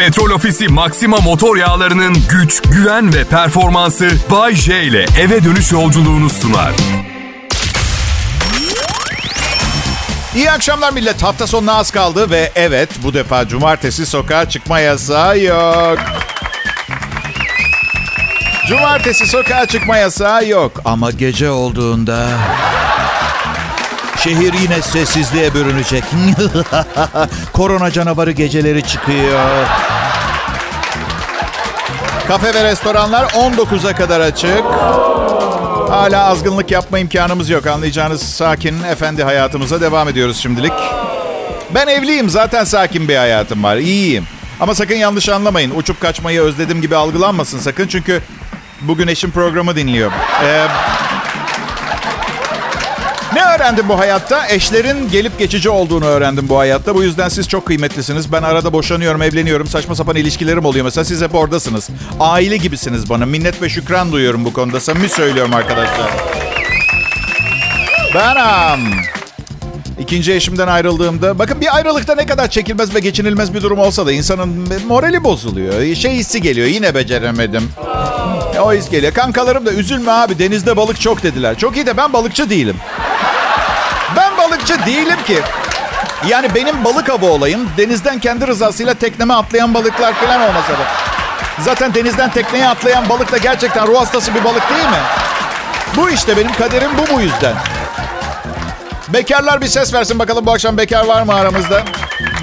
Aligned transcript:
Petrol 0.00 0.30
Ofisi 0.30 0.68
Maxima 0.68 1.16
motor 1.16 1.56
yağlarının 1.56 2.16
güç, 2.30 2.62
güven 2.62 3.14
ve 3.14 3.24
performansı 3.24 4.10
Bay 4.30 4.54
J 4.54 4.82
ile 4.82 5.06
eve 5.20 5.44
dönüş 5.44 5.72
yolculuğunu 5.72 6.30
sunar. 6.30 6.72
İyi 10.34 10.50
akşamlar 10.50 10.92
millet. 10.92 11.22
Hafta 11.22 11.46
sonuna 11.46 11.74
az 11.74 11.90
kaldı 11.90 12.30
ve 12.30 12.52
evet 12.54 12.90
bu 13.02 13.14
defa 13.14 13.48
cumartesi 13.48 14.06
sokağa 14.06 14.48
çıkma 14.48 14.80
yasağı 14.80 15.38
yok. 15.38 15.98
Cumartesi 18.68 19.26
sokağa 19.26 19.66
çıkma 19.66 19.96
yasağı 19.96 20.46
yok 20.46 20.72
ama 20.84 21.10
gece 21.10 21.50
olduğunda 21.50 22.28
şehir 24.24 24.52
yine 24.52 24.82
sessizliğe 24.82 25.54
bürünecek. 25.54 26.04
Korona 27.52 27.90
canavarı 27.90 28.30
geceleri 28.30 28.82
çıkıyor. 28.82 29.66
Kafe 32.28 32.54
ve 32.54 32.64
restoranlar 32.64 33.24
19'a 33.24 33.94
kadar 33.94 34.20
açık. 34.20 34.64
Hala 35.90 36.24
azgınlık 36.24 36.70
yapma 36.70 36.98
imkanımız 36.98 37.50
yok. 37.50 37.66
Anlayacağınız 37.66 38.22
sakin, 38.22 38.82
efendi 38.82 39.24
hayatımıza 39.24 39.80
devam 39.80 40.08
ediyoruz 40.08 40.36
şimdilik. 40.36 40.72
Ben 41.74 41.86
evliyim. 41.86 42.30
Zaten 42.30 42.64
sakin 42.64 43.08
bir 43.08 43.16
hayatım 43.16 43.64
var. 43.64 43.76
İyiyim. 43.76 44.24
Ama 44.60 44.74
sakın 44.74 44.94
yanlış 44.94 45.28
anlamayın. 45.28 45.72
Uçup 45.76 46.00
kaçmayı 46.00 46.40
özledim 46.40 46.80
gibi 46.80 46.96
algılanmasın 46.96 47.58
sakın. 47.58 47.86
Çünkü 47.86 48.22
bugün 48.80 49.08
eşim 49.08 49.30
programı 49.30 49.76
dinliyor. 49.76 50.12
Ee, 50.44 50.66
ne 53.34 53.42
öğrendim 53.42 53.88
bu 53.88 53.98
hayatta? 53.98 54.48
Eşlerin 54.48 55.08
gelip 55.10 55.38
geçici 55.38 55.70
olduğunu 55.70 56.04
öğrendim 56.04 56.48
bu 56.48 56.58
hayatta. 56.58 56.94
Bu 56.94 57.02
yüzden 57.02 57.28
siz 57.28 57.48
çok 57.48 57.66
kıymetlisiniz. 57.66 58.32
Ben 58.32 58.42
arada 58.42 58.72
boşanıyorum, 58.72 59.22
evleniyorum. 59.22 59.66
Saçma 59.66 59.94
sapan 59.94 60.16
ilişkilerim 60.16 60.64
oluyor 60.64 60.84
mesela. 60.84 61.04
Siz 61.04 61.22
hep 61.22 61.34
oradasınız. 61.34 61.88
Aile 62.20 62.56
gibisiniz 62.56 63.10
bana. 63.10 63.26
Minnet 63.26 63.62
ve 63.62 63.68
şükran 63.68 64.12
duyuyorum 64.12 64.44
bu 64.44 64.52
konuda. 64.52 64.80
Samimi 64.80 65.08
söylüyorum 65.08 65.54
arkadaşlar. 65.54 66.10
Benam. 68.14 68.80
İkinci 69.98 70.32
eşimden 70.34 70.68
ayrıldığımda... 70.68 71.38
Bakın 71.38 71.60
bir 71.60 71.76
ayrılıkta 71.76 72.14
ne 72.14 72.26
kadar 72.26 72.50
çekilmez 72.50 72.94
ve 72.94 73.00
geçinilmez 73.00 73.54
bir 73.54 73.62
durum 73.62 73.78
olsa 73.78 74.06
da 74.06 74.12
insanın 74.12 74.68
morali 74.86 75.24
bozuluyor. 75.24 75.94
Şey 75.94 76.12
hissi 76.14 76.42
geliyor. 76.42 76.66
Yine 76.66 76.94
beceremedim. 76.94 77.70
O 78.60 78.72
his 78.72 78.90
geliyor. 78.90 79.14
Kankalarım 79.14 79.66
da 79.66 79.72
üzülme 79.72 80.12
abi 80.12 80.38
denizde 80.38 80.76
balık 80.76 81.00
çok 81.00 81.22
dediler. 81.22 81.58
Çok 81.58 81.76
iyi 81.76 81.86
de 81.86 81.96
ben 81.96 82.12
balıkçı 82.12 82.50
değilim. 82.50 82.76
Ben 84.16 84.38
balıkçı 84.38 84.86
değilim 84.86 85.18
ki. 85.26 85.38
Yani 86.28 86.54
benim 86.54 86.84
balık 86.84 87.10
avı 87.10 87.26
olayım 87.26 87.68
denizden 87.76 88.18
kendi 88.18 88.46
rızasıyla 88.46 88.94
tekneme 88.94 89.34
atlayan 89.34 89.74
balıklar 89.74 90.14
falan 90.14 90.40
olmasa 90.40 90.72
da. 90.72 90.86
Zaten 91.58 91.94
denizden 91.94 92.30
tekneye 92.30 92.68
atlayan 92.68 93.08
balık 93.08 93.32
da 93.32 93.38
gerçekten 93.38 93.86
ruh 93.86 94.00
hastası 94.00 94.34
bir 94.34 94.44
balık 94.44 94.70
değil 94.70 94.88
mi? 94.88 95.00
Bu 95.96 96.10
işte 96.10 96.36
benim 96.36 96.52
kaderim 96.52 96.90
bu 96.98 97.14
bu 97.16 97.20
yüzden. 97.20 97.54
Bekarlar 99.08 99.60
bir 99.60 99.66
ses 99.66 99.94
versin 99.94 100.18
bakalım 100.18 100.46
bu 100.46 100.52
akşam 100.52 100.78
bekar 100.78 101.06
var 101.06 101.22
mı 101.22 101.34
aramızda? 101.34 101.82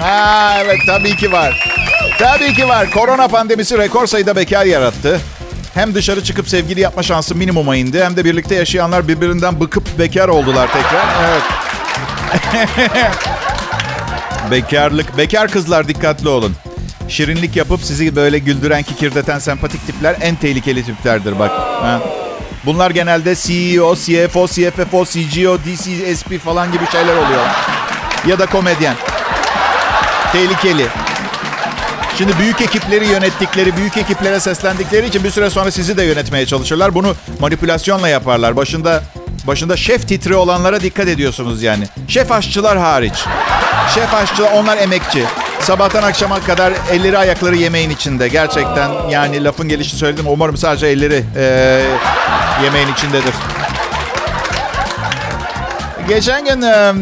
Ha 0.02 0.54
evet 0.64 0.78
tabii 0.86 1.16
ki 1.16 1.32
var. 1.32 1.68
Tabii 2.18 2.54
ki 2.54 2.68
var. 2.68 2.90
Korona 2.90 3.28
pandemisi 3.28 3.78
rekor 3.78 4.06
sayıda 4.06 4.36
bekar 4.36 4.64
yarattı. 4.64 5.20
Hem 5.74 5.94
dışarı 5.94 6.24
çıkıp 6.24 6.48
sevgili 6.48 6.80
yapma 6.80 7.02
şansı 7.02 7.34
minimuma 7.34 7.76
indi 7.76 8.04
hem 8.04 8.16
de 8.16 8.24
birlikte 8.24 8.54
yaşayanlar 8.54 9.08
birbirinden 9.08 9.60
bıkıp 9.60 9.98
bekar 9.98 10.28
oldular 10.28 10.68
tekrar. 10.72 11.06
Evet. 11.28 11.42
Bekarlık. 14.50 15.18
Bekar 15.18 15.50
kızlar 15.50 15.88
dikkatli 15.88 16.28
olun. 16.28 16.54
Şirinlik 17.08 17.56
yapıp 17.56 17.80
sizi 17.82 18.16
böyle 18.16 18.38
güldüren, 18.38 18.82
kikirdeten 18.82 19.38
sempatik 19.38 19.86
tipler 19.86 20.16
en 20.20 20.36
tehlikeli 20.36 20.84
tiplerdir 20.84 21.38
bak. 21.38 21.50
Ha. 21.50 22.00
Bunlar 22.66 22.90
genelde 22.90 23.34
CEO, 23.34 23.94
CFO, 23.96 24.46
CFFO, 24.46 25.04
CGO, 25.04 25.58
DCSP 25.58 26.38
falan 26.44 26.72
gibi 26.72 26.86
şeyler 26.92 27.16
oluyor. 27.16 27.46
Ya 28.26 28.38
da 28.38 28.46
komedyen. 28.46 28.94
Tehlikeli. 30.32 30.86
Şimdi 32.18 32.38
büyük 32.38 32.60
ekipleri 32.60 33.06
yönettikleri, 33.06 33.76
büyük 33.76 33.96
ekiplere 33.96 34.40
seslendikleri 34.40 35.06
için 35.06 35.24
bir 35.24 35.30
süre 35.30 35.50
sonra 35.50 35.70
sizi 35.70 35.96
de 35.96 36.02
yönetmeye 36.02 36.46
çalışırlar. 36.46 36.94
Bunu 36.94 37.14
manipülasyonla 37.40 38.08
yaparlar. 38.08 38.56
Başında 38.56 39.02
başında 39.46 39.76
şef 39.76 40.08
titri 40.08 40.36
olanlara 40.36 40.80
dikkat 40.80 41.08
ediyorsunuz 41.08 41.62
yani. 41.62 41.84
Şef 42.08 42.32
aşçılar 42.32 42.78
hariç. 42.78 43.24
Şef 43.94 44.14
aşçılar 44.14 44.52
onlar 44.52 44.76
emekçi. 44.76 45.24
Sabahtan 45.60 46.02
akşama 46.02 46.40
kadar 46.40 46.72
elleri 46.92 47.18
ayakları 47.18 47.56
yemeğin 47.56 47.90
içinde. 47.90 48.28
Gerçekten 48.28 48.90
yani 49.10 49.44
lafın 49.44 49.68
gelişi 49.68 49.96
söyledim. 49.96 50.26
Umarım 50.28 50.56
sadece 50.56 50.86
elleri 50.86 51.24
e, 51.36 51.42
yemeğin 52.64 52.92
içindedir. 52.92 53.34
Geçen 56.08 56.44
gün 56.44 56.62
e, 56.62 56.94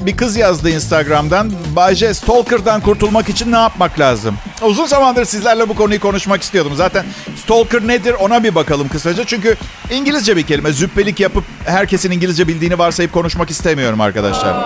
bir 0.00 0.16
kız 0.16 0.36
yazdı 0.36 0.70
Instagram'dan. 0.70 1.52
Bayce 1.76 2.14
Stalker'dan 2.14 2.80
kurtulmak 2.80 3.28
için 3.28 3.52
ne 3.52 3.56
yapmak 3.56 4.00
lazım? 4.00 4.36
Uzun 4.62 4.86
zamandır 4.86 5.24
sizlerle 5.24 5.68
bu 5.68 5.76
konuyu 5.76 6.00
konuşmak 6.00 6.42
istiyordum. 6.42 6.72
Zaten 6.76 7.04
Stalker 7.44 7.86
nedir 7.86 8.12
ona 8.12 8.44
bir 8.44 8.54
bakalım 8.54 8.88
kısaca. 8.88 9.24
Çünkü 9.26 9.56
İngilizce 9.92 10.36
bir 10.36 10.42
kelime. 10.42 10.72
Züppelik 10.72 11.20
yapıp 11.20 11.44
herkesin 11.64 12.10
İngilizce 12.10 12.48
bildiğini 12.48 12.78
varsayıp 12.78 13.12
konuşmak 13.12 13.50
istemiyorum 13.50 14.00
arkadaşlar. 14.00 14.56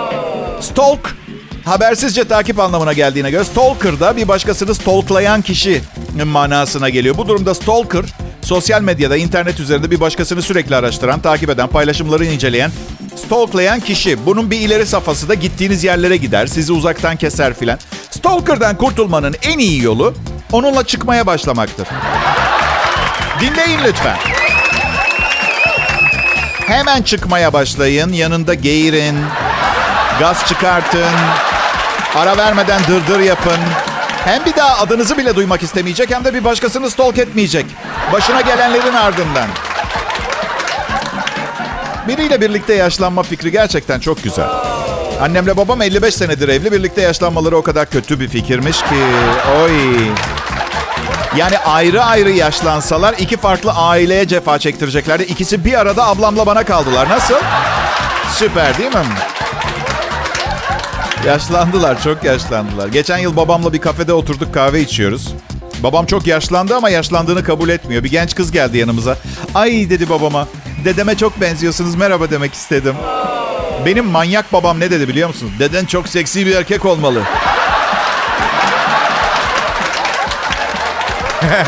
Stalk 0.60 1.16
habersizce 1.64 2.24
takip 2.24 2.60
anlamına 2.60 2.92
geldiğine 2.92 3.30
göre 3.30 3.44
stalker 3.44 4.00
da 4.00 4.16
bir 4.16 4.28
başkasını 4.28 4.74
stalklayan 4.74 5.42
kişi 5.42 5.82
manasına 6.24 6.88
geliyor. 6.88 7.16
Bu 7.16 7.28
durumda 7.28 7.54
stalker 7.54 8.04
sosyal 8.42 8.82
medyada, 8.82 9.16
internet 9.16 9.60
üzerinde 9.60 9.90
bir 9.90 10.00
başkasını 10.00 10.42
sürekli 10.42 10.76
araştıran, 10.76 11.20
takip 11.20 11.50
eden, 11.50 11.68
paylaşımları 11.68 12.24
inceleyen, 12.24 12.70
stalklayan 13.16 13.80
kişi. 13.80 14.26
Bunun 14.26 14.50
bir 14.50 14.60
ileri 14.60 14.86
safhası 14.86 15.28
da 15.28 15.34
gittiğiniz 15.34 15.84
yerlere 15.84 16.16
gider, 16.16 16.46
sizi 16.46 16.72
uzaktan 16.72 17.16
keser 17.16 17.54
filan. 17.54 17.78
Stalker'dan 18.10 18.76
kurtulmanın 18.76 19.34
en 19.42 19.58
iyi 19.58 19.82
yolu 19.82 20.14
onunla 20.52 20.86
çıkmaya 20.86 21.26
başlamaktır. 21.26 21.88
Dinleyin 23.40 23.80
lütfen. 23.84 24.16
Hemen 26.66 27.02
çıkmaya 27.02 27.52
başlayın. 27.52 28.12
Yanında 28.12 28.54
geğirin. 28.54 29.16
Gaz 30.18 30.46
çıkartın. 30.46 31.12
Ara 32.16 32.36
vermeden 32.36 32.80
dırdır 32.88 33.20
yapın. 33.20 33.58
Hem 34.24 34.44
bir 34.44 34.56
daha 34.56 34.78
adınızı 34.78 35.18
bile 35.18 35.36
duymak 35.36 35.62
istemeyecek 35.62 36.10
hem 36.10 36.24
de 36.24 36.34
bir 36.34 36.44
başkasını 36.44 36.90
stalk 36.90 37.18
etmeyecek. 37.18 37.66
Başına 38.12 38.40
gelenlerin 38.40 38.94
ardından. 38.94 39.48
Biriyle 42.08 42.40
birlikte 42.40 42.74
yaşlanma 42.74 43.22
fikri 43.22 43.52
gerçekten 43.52 44.00
çok 44.00 44.22
güzel. 44.22 44.46
Annemle 45.20 45.56
babam 45.56 45.82
55 45.82 46.14
senedir 46.14 46.48
evli. 46.48 46.72
Birlikte 46.72 47.00
yaşlanmaları 47.02 47.56
o 47.56 47.62
kadar 47.62 47.90
kötü 47.90 48.20
bir 48.20 48.28
fikirmiş 48.28 48.78
ki. 48.78 48.94
Oy. 49.62 49.72
Yani 51.36 51.58
ayrı 51.58 52.04
ayrı 52.04 52.30
yaşlansalar 52.30 53.14
iki 53.18 53.36
farklı 53.36 53.72
aileye 53.72 54.28
cefa 54.28 54.58
çektireceklerdi. 54.58 55.22
İkisi 55.22 55.64
bir 55.64 55.80
arada 55.80 56.06
ablamla 56.06 56.46
bana 56.46 56.64
kaldılar. 56.64 57.08
Nasıl? 57.08 57.34
Süper 58.34 58.78
değil 58.78 58.90
mi? 58.90 59.04
Yaşlandılar, 61.26 62.02
çok 62.02 62.24
yaşlandılar. 62.24 62.88
Geçen 62.88 63.18
yıl 63.18 63.36
babamla 63.36 63.72
bir 63.72 63.80
kafede 63.80 64.12
oturduk 64.12 64.54
kahve 64.54 64.80
içiyoruz. 64.80 65.34
Babam 65.82 66.06
çok 66.06 66.26
yaşlandı 66.26 66.76
ama 66.76 66.90
yaşlandığını 66.90 67.44
kabul 67.44 67.68
etmiyor. 67.68 68.04
Bir 68.04 68.10
genç 68.10 68.34
kız 68.34 68.52
geldi 68.52 68.78
yanımıza. 68.78 69.16
Ay 69.54 69.90
dedi 69.90 70.08
babama. 70.08 70.48
Dedeme 70.84 71.16
çok 71.16 71.40
benziyorsunuz 71.40 71.94
merhaba 71.94 72.30
demek 72.30 72.54
istedim. 72.54 72.94
Benim 73.86 74.04
manyak 74.04 74.52
babam 74.52 74.80
ne 74.80 74.90
dedi 74.90 75.08
biliyor 75.08 75.28
musunuz? 75.28 75.52
Deden 75.58 75.84
çok 75.84 76.08
seksi 76.08 76.46
bir 76.46 76.56
erkek 76.56 76.84
olmalı. 76.84 77.22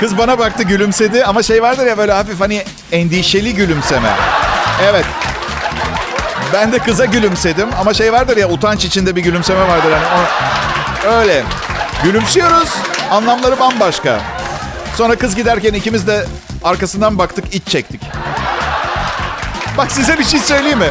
Kız 0.00 0.18
bana 0.18 0.38
baktı 0.38 0.62
gülümsedi 0.62 1.24
ama 1.24 1.42
şey 1.42 1.62
vardır 1.62 1.86
ya 1.86 1.98
böyle 1.98 2.12
hafif 2.12 2.40
hani 2.40 2.64
endişeli 2.92 3.54
gülümseme. 3.54 4.08
Evet. 4.84 5.04
Ben 6.52 6.72
de 6.72 6.78
kıza 6.78 7.04
gülümsedim 7.04 7.68
ama 7.80 7.94
şey 7.94 8.12
vardır 8.12 8.36
ya 8.36 8.48
utanç 8.48 8.84
içinde 8.84 9.16
bir 9.16 9.20
gülümseme 9.22 9.68
vardır 9.68 9.92
hani 9.92 10.04
o, 10.06 10.18
öyle. 11.10 11.44
Gülümsüyoruz. 12.04 12.68
Anlamları 13.10 13.58
bambaşka. 13.60 14.20
Sonra 14.96 15.16
kız 15.16 15.36
giderken 15.36 15.74
ikimiz 15.74 16.06
de 16.06 16.26
arkasından 16.66 17.18
baktık 17.18 17.54
iç 17.54 17.68
çektik. 17.68 18.00
Bak 19.78 19.92
size 19.92 20.18
bir 20.18 20.24
şey 20.24 20.40
söyleyeyim 20.40 20.78
mi? 20.78 20.90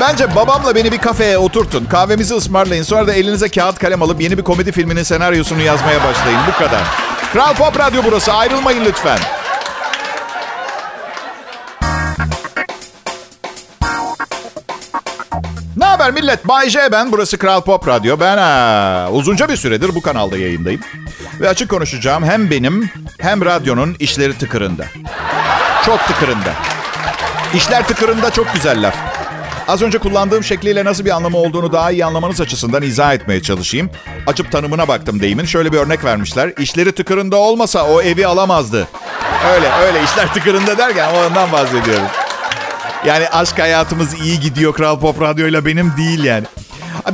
Bence 0.00 0.34
babamla 0.34 0.74
beni 0.74 0.92
bir 0.92 0.98
kafeye 0.98 1.38
oturtun. 1.38 1.84
Kahvemizi 1.84 2.34
ısmarlayın. 2.34 2.82
Sonra 2.82 3.06
da 3.06 3.12
elinize 3.12 3.48
kağıt 3.48 3.78
kalem 3.78 4.02
alıp 4.02 4.20
yeni 4.20 4.38
bir 4.38 4.42
komedi 4.42 4.72
filminin 4.72 5.02
senaryosunu 5.02 5.62
yazmaya 5.62 6.04
başlayın. 6.04 6.40
Bu 6.48 6.58
kadar. 6.58 6.80
Kral 7.32 7.54
Pop 7.54 7.78
Radyo 7.78 8.02
burası. 8.04 8.32
Ayrılmayın 8.32 8.84
lütfen. 8.84 9.18
Haber 16.08 16.22
millet? 16.22 16.48
Bay 16.48 16.70
J 16.70 16.92
ben. 16.92 17.12
Burası 17.12 17.38
Kral 17.38 17.60
Pop 17.60 17.88
Radyo. 17.88 18.20
Ben 18.20 18.38
ha, 18.38 19.08
uzunca 19.12 19.48
bir 19.48 19.56
süredir 19.56 19.94
bu 19.94 20.02
kanalda 20.02 20.38
yayındayım. 20.38 20.80
Ve 21.40 21.48
açık 21.48 21.70
konuşacağım 21.70 22.24
hem 22.24 22.50
benim 22.50 22.90
hem 23.20 23.44
radyonun 23.44 23.96
işleri 23.98 24.38
tıkırında. 24.38 24.84
Çok 25.86 26.00
tıkırında. 26.00 26.52
İşler 27.54 27.86
tıkırında 27.88 28.30
çok 28.30 28.52
güzel 28.54 28.82
laf. 28.82 28.94
Az 29.68 29.82
önce 29.82 29.98
kullandığım 29.98 30.44
şekliyle 30.44 30.84
nasıl 30.84 31.04
bir 31.04 31.10
anlamı 31.10 31.36
olduğunu 31.36 31.72
daha 31.72 31.90
iyi 31.90 32.04
anlamanız 32.04 32.40
açısından 32.40 32.82
izah 32.82 33.14
etmeye 33.14 33.42
çalışayım. 33.42 33.90
Açıp 34.26 34.52
tanımına 34.52 34.88
baktım 34.88 35.20
deyimin. 35.20 35.44
Şöyle 35.44 35.72
bir 35.72 35.78
örnek 35.78 36.04
vermişler. 36.04 36.52
İşleri 36.58 36.92
tıkırında 36.92 37.36
olmasa 37.36 37.86
o 37.86 38.02
evi 38.02 38.26
alamazdı. 38.26 38.88
Öyle 39.54 39.70
öyle 39.86 40.04
işler 40.04 40.34
tıkırında 40.34 40.78
derken 40.78 41.14
ondan 41.14 41.52
bahsediyorum. 41.52 42.06
Yani 43.06 43.28
aşk 43.28 43.58
hayatımız 43.58 44.14
iyi 44.14 44.40
gidiyor 44.40 44.74
Kral 44.74 45.00
Pop 45.00 45.22
Radyo 45.22 45.46
ile 45.46 45.64
benim 45.66 45.92
değil 45.96 46.24
yani. 46.24 46.46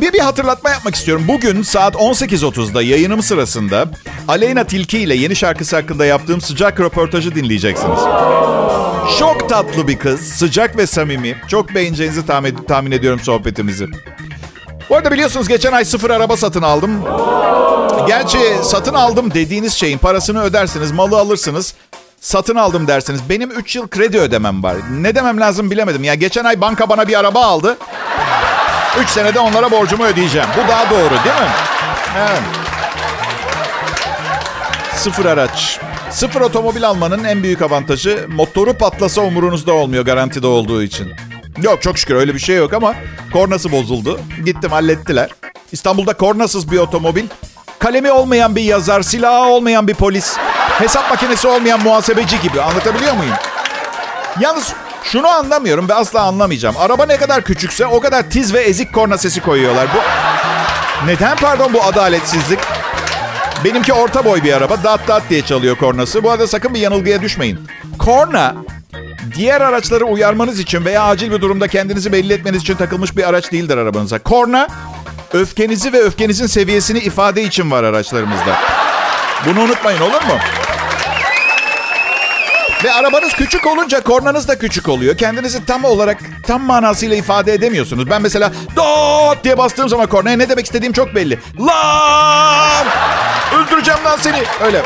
Bir, 0.01 0.13
bir 0.13 0.19
hatırlatma 0.19 0.71
yapmak 0.71 0.95
istiyorum. 0.95 1.25
Bugün 1.29 1.63
saat 1.63 1.95
18.30'da 1.95 2.83
yayınım 2.83 3.23
sırasında 3.23 3.87
Aleyna 4.29 4.65
Tilki 4.65 4.99
ile 4.99 5.15
yeni 5.15 5.37
şarkısı 5.37 5.77
hakkında 5.77 6.07
yaptığım 6.07 6.41
sıcak 6.41 6.81
röportajı 6.81 7.35
dinleyeceksiniz. 7.35 7.99
Çok 9.19 9.49
tatlı 9.49 9.89
bir 9.89 9.99
kız, 9.99 10.21
sıcak 10.21 10.77
ve 10.77 10.87
samimi. 10.87 11.37
Çok 11.49 11.75
beğeneceğinizi 11.75 12.27
tahmin, 12.27 12.57
tahmin 12.57 12.91
ediyorum 12.91 13.21
sohbetimizi. 13.21 13.87
Bu 14.91 14.97
arada 14.97 15.13
biliyorsunuz 15.13 15.49
geçen 15.49 15.73
ay 15.73 15.85
sıfır 15.85 16.11
araba 16.11 16.37
satın 16.37 16.63
aldım. 16.63 17.05
Gerçi 18.07 18.39
satın 18.63 18.95
aldım 18.95 19.35
dediğiniz 19.35 19.73
şeyin 19.75 19.99
parasını 19.99 20.43
ödersiniz, 20.43 20.93
malı 20.93 21.19
alırsınız. 21.19 21.75
Satın 22.25 22.57
aldım 22.57 22.87
dersiniz. 22.89 23.21
Benim 23.29 23.51
3 23.51 23.77
yıl 23.77 23.89
kredi 23.89 24.19
ödemem 24.19 24.63
var. 24.63 24.77
Ne 24.91 25.15
demem 25.15 25.41
lazım 25.41 25.71
bilemedim. 25.71 26.05
Ya 26.05 26.15
geçen 26.15 26.45
ay 26.45 26.61
banka 26.61 26.89
bana 26.89 27.09
bir 27.09 27.19
araba 27.19 27.45
aldı. 27.45 27.79
3 29.01 29.09
senede 29.09 29.41
onlara 29.41 29.71
borcumu 29.71 30.05
ödeyeceğim. 30.05 30.49
Bu 30.57 30.69
daha 30.69 30.91
doğru 30.91 31.11
değil 31.11 31.37
mi? 31.37 31.51
Evet. 32.19 32.43
Sıfır 34.97 35.25
araç. 35.25 35.81
Sıfır 36.11 36.41
otomobil 36.41 36.89
almanın 36.89 37.25
en 37.25 37.43
büyük 37.43 37.63
avantajı 37.63 38.27
motoru 38.29 38.75
patlasa 38.75 39.21
umurunuzda 39.21 39.73
olmuyor 39.73 40.05
garantide 40.05 40.47
olduğu 40.47 40.83
için. 40.83 41.13
Yok 41.63 41.83
çok 41.83 41.99
şükür 41.99 42.15
öyle 42.15 42.35
bir 42.35 42.39
şey 42.41 42.57
yok 42.57 42.73
ama 42.73 42.95
kornası 43.33 43.73
bozuldu. 43.73 44.21
Gittim 44.45 44.71
hallettiler. 44.71 45.31
İstanbul'da 45.73 46.13
kornasız 46.13 46.71
bir 46.73 46.79
otomobil, 46.79 47.25
kalemi 47.79 48.13
olmayan 48.13 48.57
bir 48.57 48.63
yazar, 48.63 49.03
silahı 49.03 49.49
olmayan 49.49 49.89
bir 49.89 49.95
polis, 49.95 50.37
hesap 50.79 51.11
makinesi 51.11 51.49
olmayan 51.49 51.83
muhasebeci 51.83 52.41
gibi 52.41 52.61
anlatabiliyor 52.61 53.15
muyum? 53.15 53.35
Yalnız 54.41 54.73
şunu 55.03 55.29
anlamıyorum 55.29 55.89
ve 55.89 55.95
asla 55.95 56.23
anlamayacağım. 56.23 56.77
Araba 56.79 57.07
ne 57.07 57.17
kadar 57.17 57.43
küçükse 57.43 57.87
o 57.87 58.01
kadar 58.01 58.31
tiz 58.31 58.55
ve 58.55 58.61
ezik 58.61 58.93
korna 58.93 59.19
sesi 59.19 59.41
koyuyorlar. 59.41 59.89
Bu 59.95 59.99
neden 61.07 61.37
pardon 61.37 61.73
bu 61.73 61.83
adaletsizlik? 61.83 62.59
Benimki 63.65 63.93
orta 63.93 64.25
boy 64.25 64.45
bir 64.45 64.53
araba. 64.53 64.83
Dat 64.83 65.09
dat 65.09 65.23
diye 65.31 65.43
çalıyor 65.43 65.77
kornası. 65.77 66.25
Bu 66.25 66.31
arada 66.31 66.47
sakın 66.47 66.75
bir 66.75 66.81
yanılgıya 66.81 67.23
düşmeyin. 67.23 67.59
Korna 67.99 68.55
diğer 69.37 69.61
araçları 69.61 70.05
uyarmanız 70.05 70.59
için 70.61 70.85
veya 70.85 71.03
acil 71.03 71.31
bir 71.31 71.41
durumda 71.41 71.69
kendinizi 71.69 72.13
belli 72.13 72.33
etmeniz 72.33 72.63
için 72.63 72.75
takılmış 72.75 73.17
bir 73.17 73.29
araç 73.29 73.53
değildir 73.53 73.77
arabanıza. 73.77 74.19
Korna 74.19 74.69
öfkenizi 75.33 75.93
ve 75.93 76.01
öfkenizin 76.01 76.47
seviyesini 76.47 76.99
ifade 76.99 77.43
için 77.43 77.71
var 77.71 77.85
araçlarımızda. 77.85 78.84
Bunu 79.47 79.61
unutmayın 79.61 80.01
olur 80.01 80.23
mu? 80.23 80.39
Ve 82.85 82.93
arabanız 82.93 83.33
küçük 83.33 83.67
olunca 83.67 84.01
kornanız 84.01 84.49
da 84.49 84.59
küçük 84.59 84.89
oluyor. 84.89 85.17
Kendinizi 85.17 85.65
tam 85.65 85.85
olarak 85.85 86.19
tam 86.47 86.63
manasıyla 86.63 87.17
ifade 87.17 87.53
edemiyorsunuz. 87.53 88.11
Ben 88.11 88.23
mesela 88.23 88.53
dot 88.77 89.45
diye 89.45 89.59
bastığım 89.59 89.89
zaman 89.89 90.07
kornaya 90.07 90.37
ne 90.37 90.49
demek 90.49 90.65
istediğim 90.67 90.93
çok 90.93 91.15
belli. 91.15 91.39
Lan! 91.61 92.87
Öldüreceğim 93.55 94.05
lan 94.05 94.19
seni. 94.21 94.43
Öyle. 94.65 94.83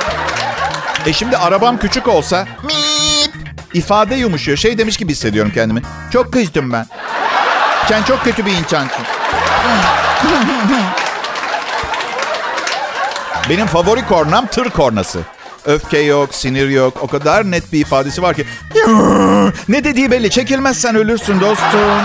E 1.06 1.12
şimdi 1.12 1.36
arabam 1.36 1.78
küçük 1.78 2.08
olsa 2.08 2.46
mip 2.62 3.34
ifade 3.74 4.14
yumuşuyor. 4.14 4.58
Şey 4.58 4.78
demiş 4.78 4.96
gibi 4.96 5.12
hissediyorum 5.12 5.52
kendimi. 5.54 5.82
Çok 6.12 6.32
kızdım 6.32 6.72
ben. 6.72 6.86
Sen 7.88 8.02
çok 8.02 8.24
kötü 8.24 8.46
bir 8.46 8.52
insansın. 8.52 9.04
Benim 13.48 13.66
favori 13.66 14.06
kornam 14.06 14.46
tır 14.46 14.70
kornası. 14.70 15.18
Öfke 15.64 15.98
yok, 15.98 16.34
sinir 16.34 16.68
yok. 16.68 16.98
O 17.00 17.06
kadar 17.06 17.50
net 17.50 17.72
bir 17.72 17.80
ifadesi 17.80 18.22
var 18.22 18.34
ki. 18.34 18.44
Ne 19.68 19.84
dediği 19.84 20.10
belli. 20.10 20.30
Çekilmezsen 20.30 20.96
ölürsün 20.96 21.40
dostum. 21.40 22.00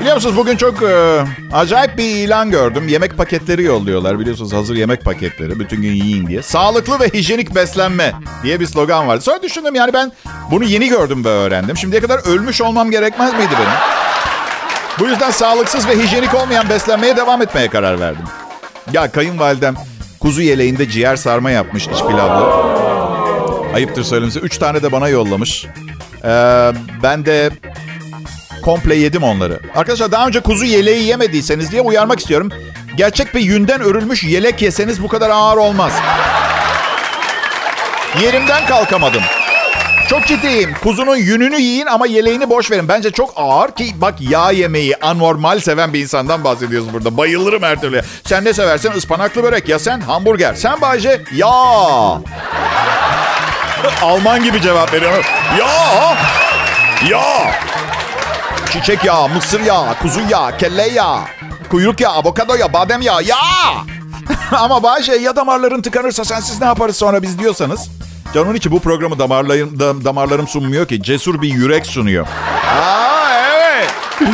Biliyor 0.00 0.14
musunuz 0.14 0.36
bugün 0.36 0.56
çok 0.56 0.82
e, 0.82 1.24
acayip 1.52 1.98
bir 1.98 2.04
ilan 2.04 2.50
gördüm. 2.50 2.88
Yemek 2.88 3.16
paketleri 3.16 3.62
yolluyorlar 3.62 4.18
biliyorsunuz 4.18 4.52
hazır 4.52 4.74
yemek 4.76 5.04
paketleri. 5.04 5.60
Bütün 5.60 5.82
gün 5.82 5.92
yiyin 5.92 6.26
diye. 6.26 6.42
Sağlıklı 6.42 7.00
ve 7.00 7.08
hijyenik 7.08 7.54
beslenme 7.54 8.12
diye 8.42 8.60
bir 8.60 8.66
slogan 8.66 9.08
vardı. 9.08 9.20
Sonra 9.20 9.42
düşündüm 9.42 9.74
yani 9.74 9.92
ben 9.92 10.12
bunu 10.50 10.64
yeni 10.64 10.88
gördüm 10.88 11.24
ve 11.24 11.28
öğrendim. 11.28 11.76
Şimdiye 11.76 12.02
kadar 12.02 12.18
ölmüş 12.26 12.60
olmam 12.60 12.90
gerekmez 12.90 13.32
miydi 13.32 13.52
benim? 13.58 13.99
Bu 15.00 15.08
yüzden 15.08 15.30
sağlıksız 15.30 15.88
ve 15.88 15.98
hijyenik 16.02 16.34
olmayan 16.34 16.68
beslenmeye 16.68 17.16
devam 17.16 17.42
etmeye 17.42 17.68
karar 17.68 18.00
verdim. 18.00 18.24
Ya 18.92 19.12
kayınvalidem 19.12 19.74
kuzu 20.20 20.42
yeleğinde 20.42 20.88
ciğer 20.90 21.16
sarma 21.16 21.50
yapmış 21.50 21.86
iç 21.86 21.98
pilavlı. 22.08 22.70
Ayıptır 23.74 24.04
söylemesi. 24.04 24.38
Üç 24.38 24.58
tane 24.58 24.82
de 24.82 24.92
bana 24.92 25.08
yollamış. 25.08 25.66
Ee, 26.24 26.72
ben 27.02 27.26
de 27.26 27.50
komple 28.62 28.94
yedim 28.94 29.22
onları. 29.22 29.60
Arkadaşlar 29.74 30.12
daha 30.12 30.26
önce 30.26 30.40
kuzu 30.40 30.64
yeleği 30.64 31.06
yemediyseniz 31.06 31.72
diye 31.72 31.82
uyarmak 31.82 32.20
istiyorum. 32.20 32.48
Gerçek 32.96 33.34
bir 33.34 33.40
yünden 33.40 33.80
örülmüş 33.80 34.24
yelek 34.24 34.62
yeseniz 34.62 35.02
bu 35.02 35.08
kadar 35.08 35.30
ağır 35.30 35.56
olmaz. 35.56 35.92
Yerimden 38.22 38.66
kalkamadım. 38.66 39.22
Çok 40.10 40.26
ciddiyim. 40.26 40.74
Kuzunun 40.82 41.16
yününü 41.16 41.60
yiyin 41.60 41.86
ama 41.86 42.06
yeleğini 42.06 42.50
boş 42.50 42.70
verin. 42.70 42.88
Bence 42.88 43.10
çok 43.10 43.32
ağır 43.36 43.70
ki 43.70 43.94
bak 44.00 44.14
yağ 44.20 44.50
yemeği 44.50 44.96
anormal 44.96 45.60
seven 45.60 45.92
bir 45.92 46.00
insandan 46.00 46.44
bahsediyoruz 46.44 46.92
burada. 46.92 47.16
Bayılırım 47.16 47.62
her 47.62 47.80
türlü. 47.80 48.02
Sen 48.24 48.44
ne 48.44 48.52
seversen 48.52 48.92
ıspanaklı 48.92 49.42
börek 49.42 49.68
ya 49.68 49.78
sen 49.78 50.00
hamburger. 50.00 50.54
Sen 50.54 50.80
Bayce 50.80 51.22
ya. 51.34 51.48
Alman 54.02 54.44
gibi 54.44 54.62
cevap 54.62 54.92
veriyorum. 54.92 55.24
Ya. 55.58 55.68
Ya. 57.10 57.52
Çiçek 58.72 59.04
yağı, 59.04 59.28
mısır 59.28 59.60
yağı, 59.60 59.98
kuzu 60.02 60.20
yağı, 60.30 60.58
kelle 60.58 60.88
yağı, 60.88 61.20
kuyruk 61.70 62.00
yağı, 62.00 62.12
avokado 62.12 62.54
yağı, 62.54 62.72
badem 62.72 63.00
yağı. 63.00 63.22
Ya. 63.22 63.36
ama 64.52 64.82
Bayce 64.82 65.12
ya 65.12 65.36
damarların 65.36 65.82
tıkanırsa 65.82 66.24
sensiz 66.24 66.60
ne 66.60 66.66
yaparız 66.66 66.96
sonra 66.96 67.22
biz 67.22 67.38
diyorsanız 67.38 67.88
Canın 68.34 68.54
içi 68.54 68.70
bu 68.70 68.80
programı 68.80 69.18
damarlarım, 69.18 69.80
dam, 69.80 70.04
damarlarım 70.04 70.48
sunmuyor 70.48 70.86
ki. 70.88 71.02
Cesur 71.02 71.42
bir 71.42 71.48
yürek 71.48 71.86
sunuyor. 71.86 72.26
Aa 72.80 73.30
evet. 73.56 73.90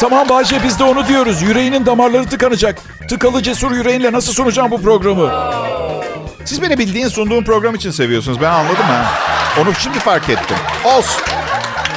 tamam 0.00 0.28
Bahçe 0.28 0.62
biz 0.64 0.78
de 0.78 0.84
onu 0.84 1.08
diyoruz. 1.08 1.42
Yüreğinin 1.42 1.86
damarları 1.86 2.26
tıkanacak. 2.26 2.78
Tıkalı 3.08 3.42
cesur 3.42 3.70
yüreğinle 3.72 4.12
nasıl 4.12 4.32
sunacağım 4.32 4.70
bu 4.70 4.82
programı? 4.82 5.30
Siz 6.44 6.62
beni 6.62 6.78
bildiğin 6.78 7.08
sunduğum 7.08 7.44
program 7.44 7.74
için 7.74 7.90
seviyorsunuz. 7.90 8.40
Ben 8.40 8.50
anladım 8.50 8.84
ha. 8.84 9.04
Onu 9.62 9.74
şimdi 9.74 9.98
fark 9.98 10.28
ettim. 10.28 10.56
Olsun. 10.84 11.22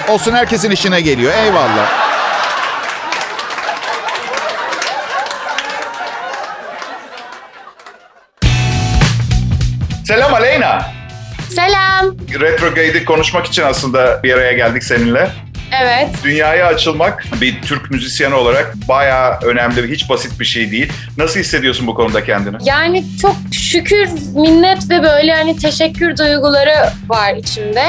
Olsun 0.09 0.31
herkesin 0.33 0.71
işine 0.71 1.01
geliyor. 1.01 1.33
Eyvallah. 1.33 1.98
Selam. 11.49 12.15
Retrograde'i 12.39 13.05
konuşmak 13.05 13.45
için 13.45 13.63
aslında 13.63 14.23
bir 14.23 14.33
araya 14.33 14.53
geldik 14.53 14.83
seninle. 14.83 15.31
Evet. 15.81 16.09
Dünyaya 16.23 16.67
açılmak 16.67 17.25
bir 17.41 17.61
Türk 17.61 17.91
müzisyeni 17.91 18.33
olarak 18.33 18.75
bayağı 18.87 19.39
önemli 19.41 19.91
hiç 19.91 20.09
basit 20.09 20.39
bir 20.39 20.45
şey 20.45 20.71
değil. 20.71 20.93
Nasıl 21.17 21.39
hissediyorsun 21.39 21.87
bu 21.87 21.95
konuda 21.95 22.23
kendini? 22.23 22.55
Yani 22.61 23.05
çok 23.21 23.35
şükür, 23.51 24.09
minnet 24.35 24.89
ve 24.89 25.03
böyle 25.03 25.35
hani 25.35 25.57
teşekkür 25.57 26.17
duyguları 26.17 26.89
var 27.07 27.35
içimde. 27.35 27.85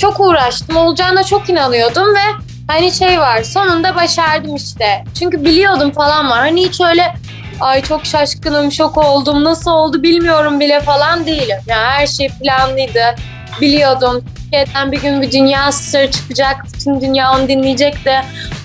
Çok 0.00 0.20
uğraştım. 0.20 0.76
Olacağına 0.76 1.24
çok 1.24 1.50
inanıyordum 1.50 2.14
ve 2.14 2.44
hani 2.66 2.92
şey 2.92 3.20
var 3.20 3.42
sonunda 3.42 3.94
başardım 3.94 4.56
işte. 4.56 5.04
Çünkü 5.18 5.44
biliyordum 5.44 5.90
falan 5.92 6.30
var. 6.30 6.38
Hani 6.38 6.64
hiç 6.64 6.80
öyle 6.80 7.14
ay 7.60 7.82
çok 7.82 8.06
şaşkınım, 8.06 8.72
şok 8.72 8.98
oldum, 8.98 9.44
nasıl 9.44 9.70
oldu 9.70 10.02
bilmiyorum 10.02 10.60
bile 10.60 10.80
falan 10.80 11.26
değilim. 11.26 11.58
Yani 11.66 11.86
her 11.86 12.06
şey 12.06 12.28
planlıydı. 12.28 13.14
Biliyordum. 13.60 14.24
Türkiye'den 14.34 14.92
bir 14.92 15.00
gün 15.00 15.22
bir 15.22 15.32
dünya 15.32 15.72
starı 15.72 16.10
çıkacak. 16.10 16.56
Bütün 16.74 17.00
dünya 17.00 17.32
onu 17.32 17.48
dinleyecekti. 17.48 18.12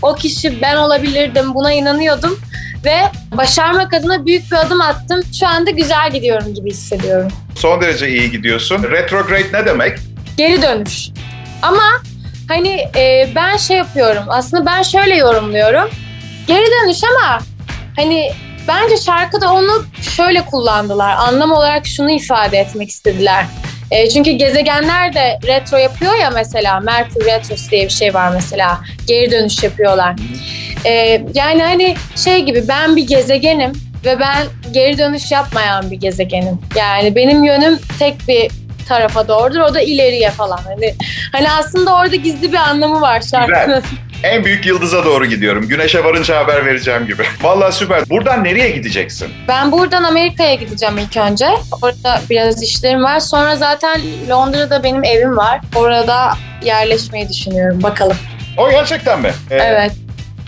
O 0.01 0.15
kişi 0.15 0.61
ben 0.61 0.75
olabilirdim. 0.75 1.55
Buna 1.55 1.73
inanıyordum. 1.73 2.39
Ve 2.85 2.97
başarmak 3.37 3.93
adına 3.93 4.25
büyük 4.25 4.51
bir 4.51 4.55
adım 4.55 4.81
attım. 4.81 5.21
Şu 5.39 5.47
anda 5.47 5.71
güzel 5.71 6.11
gidiyorum 6.11 6.53
gibi 6.53 6.69
hissediyorum. 6.69 7.31
Son 7.55 7.81
derece 7.81 8.09
iyi 8.09 8.31
gidiyorsun. 8.31 8.83
Retrograde 8.83 9.47
ne 9.53 9.65
demek? 9.65 9.99
Geri 10.37 10.61
dönüş. 10.61 11.09
Ama 11.61 11.83
hani 12.47 12.87
e, 12.95 13.29
ben 13.35 13.57
şey 13.57 13.77
yapıyorum. 13.77 14.23
Aslında 14.27 14.65
ben 14.65 14.81
şöyle 14.81 15.15
yorumluyorum. 15.15 15.89
Geri 16.47 16.65
dönüş 16.65 16.97
ama 17.03 17.39
hani 17.95 18.31
bence 18.67 18.97
şarkıda 18.97 19.53
onu 19.53 19.85
şöyle 20.01 20.45
kullandılar. 20.45 21.15
Anlam 21.15 21.51
olarak 21.51 21.87
şunu 21.87 22.11
ifade 22.11 22.57
etmek 22.57 22.89
istediler. 22.89 23.45
E, 23.91 24.09
çünkü 24.09 24.31
gezegenler 24.31 25.13
de 25.13 25.39
retro 25.47 25.77
yapıyor 25.77 26.15
ya 26.15 26.29
mesela. 26.29 26.79
Merkür 26.79 27.25
Retrosu 27.25 27.71
diye 27.71 27.85
bir 27.85 27.89
şey 27.89 28.13
var 28.13 28.29
mesela. 28.33 28.79
Geri 29.07 29.31
dönüş 29.31 29.63
yapıyorlar. 29.63 30.15
E, 30.85 31.21
yani 31.33 31.63
hani 31.63 31.95
şey 32.15 32.41
gibi 32.41 32.67
ben 32.67 32.95
bir 32.95 33.07
gezegenim 33.07 33.71
ve 34.05 34.19
ben 34.19 34.47
geri 34.71 34.97
dönüş 34.97 35.31
yapmayan 35.31 35.91
bir 35.91 35.95
gezegenim. 35.95 36.59
Yani 36.75 37.15
benim 37.15 37.43
yönüm 37.43 37.79
tek 37.99 38.27
bir 38.27 38.51
tarafa 38.87 39.27
doğrudur. 39.27 39.59
O 39.59 39.73
da 39.73 39.81
ileriye 39.81 40.29
falan. 40.29 40.57
Hani, 40.57 40.93
hani 41.31 41.51
aslında 41.51 41.95
orada 41.95 42.15
gizli 42.15 42.51
bir 42.51 42.57
anlamı 42.57 43.01
var 43.01 43.21
şarkının. 43.31 43.83
En 44.23 44.43
büyük 44.45 44.65
yıldıza 44.65 45.05
doğru 45.05 45.25
gidiyorum. 45.25 45.67
Güneşe 45.67 46.03
varınca 46.03 46.37
haber 46.37 46.65
vereceğim 46.65 47.05
gibi. 47.07 47.23
Vallahi 47.41 47.71
süper. 47.75 48.09
Buradan 48.09 48.43
nereye 48.43 48.69
gideceksin? 48.69 49.27
Ben 49.47 49.71
buradan 49.71 50.03
Amerika'ya 50.03 50.55
gideceğim 50.55 50.97
ilk 50.97 51.17
önce. 51.17 51.47
Orada 51.81 52.21
biraz 52.29 52.63
işlerim 52.63 53.03
var. 53.03 53.19
Sonra 53.19 53.55
zaten 53.55 54.01
Londra'da 54.29 54.83
benim 54.83 55.03
evim 55.03 55.37
var. 55.37 55.59
Orada 55.75 56.33
yerleşmeyi 56.63 57.29
düşünüyorum. 57.29 57.83
Bakalım. 57.83 58.17
O 58.57 58.69
gerçekten 58.69 59.21
mi? 59.21 59.31
Ee, 59.51 59.55
Evet. 59.55 59.91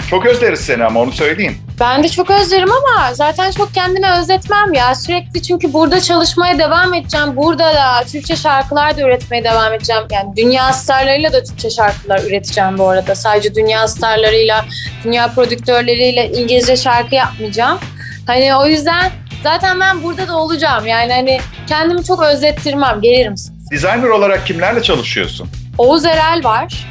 Çok 0.09 0.25
özleriz 0.25 0.59
seni 0.59 0.83
ama 0.83 0.99
onu 0.99 1.11
söyleyeyim. 1.11 1.57
Ben 1.79 2.03
de 2.03 2.09
çok 2.09 2.31
özlerim 2.31 2.69
ama 2.71 3.13
zaten 3.13 3.51
çok 3.51 3.73
kendimi 3.73 4.11
özletmem 4.11 4.73
ya. 4.73 4.95
Sürekli 4.95 5.43
çünkü 5.43 5.73
burada 5.73 6.01
çalışmaya 6.01 6.59
devam 6.59 6.93
edeceğim. 6.93 7.35
Burada 7.35 7.73
da 7.75 8.03
Türkçe 8.11 8.35
şarkılar 8.35 8.97
da 8.97 9.01
üretmeye 9.01 9.43
devam 9.43 9.73
edeceğim. 9.73 10.03
Yani 10.11 10.35
dünya 10.35 10.73
starlarıyla 10.73 11.33
da 11.33 11.43
Türkçe 11.43 11.69
şarkılar 11.69 12.19
üreteceğim 12.23 12.77
bu 12.77 12.89
arada. 12.89 13.15
Sadece 13.15 13.55
dünya 13.55 13.87
starlarıyla, 13.87 14.65
dünya 15.03 15.27
prodüktörleriyle 15.27 16.31
İngilizce 16.31 16.75
şarkı 16.77 17.15
yapmayacağım. 17.15 17.79
Hani 18.27 18.55
o 18.55 18.67
yüzden 18.67 19.11
zaten 19.43 19.79
ben 19.79 20.03
burada 20.03 20.27
da 20.27 20.37
olacağım. 20.37 20.87
Yani 20.87 21.13
hani 21.13 21.39
kendimi 21.67 22.03
çok 22.03 22.23
özlettirmem. 22.23 23.01
Gelirim. 23.01 23.35
Designer 23.71 24.09
olarak 24.09 24.47
kimlerle 24.47 24.83
çalışıyorsun? 24.83 25.49
Oğuz 25.77 26.05
Erel 26.05 26.41
var. 26.43 26.85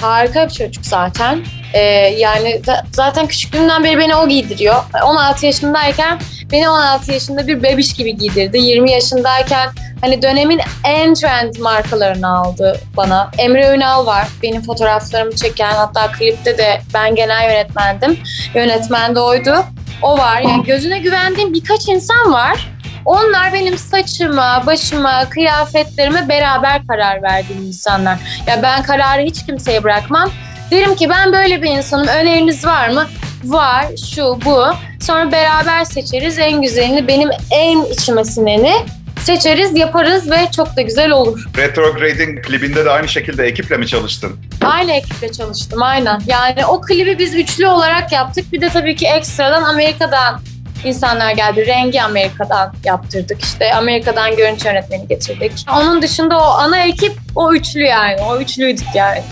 Harika 0.00 0.48
bir 0.48 0.52
çocuk 0.52 0.86
zaten. 0.86 1.44
Ee, 1.74 1.80
yani 2.18 2.50
za- 2.66 2.82
zaten 2.92 3.26
küçüklüğümden 3.26 3.84
beri 3.84 3.98
beni 3.98 4.14
o 4.16 4.28
giydiriyor. 4.28 4.84
16 5.04 5.46
yaşındayken 5.46 6.18
beni 6.52 6.68
16 6.68 7.12
yaşında 7.12 7.46
bir 7.48 7.62
bebiş 7.62 7.92
gibi 7.92 8.16
giydirdi. 8.16 8.58
20 8.58 8.90
yaşındayken 8.92 9.68
hani 10.00 10.22
dönemin 10.22 10.60
en 10.84 11.14
trend 11.14 11.54
markalarını 11.56 12.38
aldı 12.38 12.80
bana. 12.96 13.30
Emre 13.38 13.74
Ünal 13.74 14.06
var. 14.06 14.28
Benim 14.42 14.62
fotoğraflarımı 14.62 15.36
çeken 15.36 15.70
hatta 15.72 16.12
klipte 16.12 16.58
de 16.58 16.80
ben 16.94 17.14
genel 17.14 17.44
yönetmendim. 17.50 18.18
Yönetmen 18.54 19.14
de 19.14 19.20
oydu. 19.20 19.54
O 20.02 20.18
var. 20.18 20.40
Yani 20.40 20.64
gözüne 20.64 20.98
güvendiğim 20.98 21.54
birkaç 21.54 21.88
insan 21.88 22.32
var. 22.32 22.68
Onlar 23.04 23.52
benim 23.52 23.78
saçıma, 23.78 24.62
başıma, 24.66 25.28
kıyafetlerime 25.28 26.28
beraber 26.28 26.86
karar 26.86 27.22
verdiğim 27.22 27.62
insanlar. 27.62 28.18
Ya 28.46 28.62
ben 28.62 28.82
kararı 28.82 29.22
hiç 29.22 29.46
kimseye 29.46 29.82
bırakmam. 29.84 30.30
Derim 30.70 30.96
ki 30.96 31.08
ben 31.08 31.32
böyle 31.32 31.62
bir 31.62 31.70
insanım. 31.70 32.06
Öneriniz 32.06 32.64
var 32.66 32.88
mı? 32.88 33.06
Var, 33.44 33.86
şu, 34.14 34.38
bu. 34.44 34.64
Sonra 35.00 35.32
beraber 35.32 35.84
seçeriz. 35.84 36.38
En 36.38 36.62
güzelini, 36.62 37.08
benim 37.08 37.30
en 37.50 37.84
içime 37.84 38.24
sineni 38.24 38.72
seçeriz, 39.20 39.76
yaparız 39.76 40.30
ve 40.30 40.50
çok 40.56 40.76
da 40.76 40.82
güzel 40.82 41.10
olur. 41.10 41.44
Retrograding 41.56 42.46
klibinde 42.46 42.84
de 42.84 42.90
aynı 42.90 43.08
şekilde 43.08 43.44
ekiple 43.44 43.76
mi 43.76 43.86
çalıştın? 43.86 44.36
Aynı 44.64 44.92
ekiple 44.92 45.32
çalıştım, 45.32 45.82
aynen. 45.82 46.20
Yani 46.26 46.66
o 46.66 46.80
klibi 46.80 47.18
biz 47.18 47.34
üçlü 47.34 47.66
olarak 47.66 48.12
yaptık. 48.12 48.52
Bir 48.52 48.60
de 48.60 48.68
tabii 48.68 48.96
ki 48.96 49.06
ekstradan 49.06 49.62
Amerika'dan 49.62 50.40
insanlar 50.84 51.32
geldi. 51.32 51.66
Rengi 51.66 52.02
Amerika'dan 52.02 52.72
yaptırdık. 52.84 53.42
İşte 53.42 53.74
Amerika'dan 53.74 54.36
görüntü 54.36 54.68
yönetmeni 54.68 55.08
getirdik. 55.08 55.52
Onun 55.76 56.02
dışında 56.02 56.38
o 56.38 56.42
ana 56.42 56.78
ekip 56.84 57.12
o 57.36 57.52
üçlü 57.52 57.82
yani. 57.82 58.16
O 58.22 58.38
üçlüydük 58.38 58.86
yani. 58.94 59.22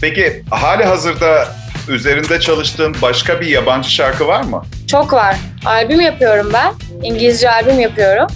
Peki 0.00 0.42
hali 0.50 0.84
hazırda 0.84 1.48
üzerinde 1.88 2.40
çalıştığın 2.40 2.96
başka 3.02 3.40
bir 3.40 3.46
yabancı 3.46 3.90
şarkı 3.90 4.26
var 4.26 4.42
mı? 4.42 4.62
Çok 4.90 5.12
var. 5.12 5.36
Albüm 5.66 6.00
yapıyorum 6.00 6.50
ben. 6.52 6.72
İngilizce 7.02 7.50
albüm 7.50 7.80
yapıyorum. 7.80 8.26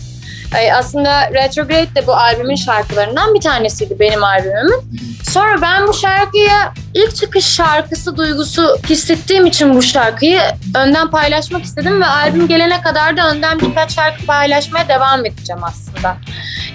Aslında 0.74 1.30
Retrograde 1.30 1.94
de 1.94 2.06
bu 2.06 2.14
albümün 2.14 2.54
şarkılarından 2.54 3.34
bir 3.34 3.40
tanesiydi 3.40 3.96
benim 4.00 4.24
albümümün. 4.24 4.82
Sonra 5.30 5.62
ben 5.62 5.88
bu 5.88 5.94
şarkıyı 5.94 6.50
ilk 6.94 7.16
çıkış 7.16 7.46
şarkısı 7.46 8.16
duygusu 8.16 8.78
hissettiğim 8.88 9.46
için 9.46 9.74
bu 9.74 9.82
şarkıyı 9.82 10.40
önden 10.76 11.10
paylaşmak 11.10 11.64
istedim 11.64 12.00
ve 12.00 12.06
albüm 12.06 12.48
gelene 12.48 12.80
kadar 12.80 13.16
da 13.16 13.30
önden 13.30 13.60
birkaç 13.60 13.94
şarkı 13.94 14.26
paylaşmaya 14.26 14.88
devam 14.88 15.26
edeceğim 15.26 15.64
aslında. 15.64 16.16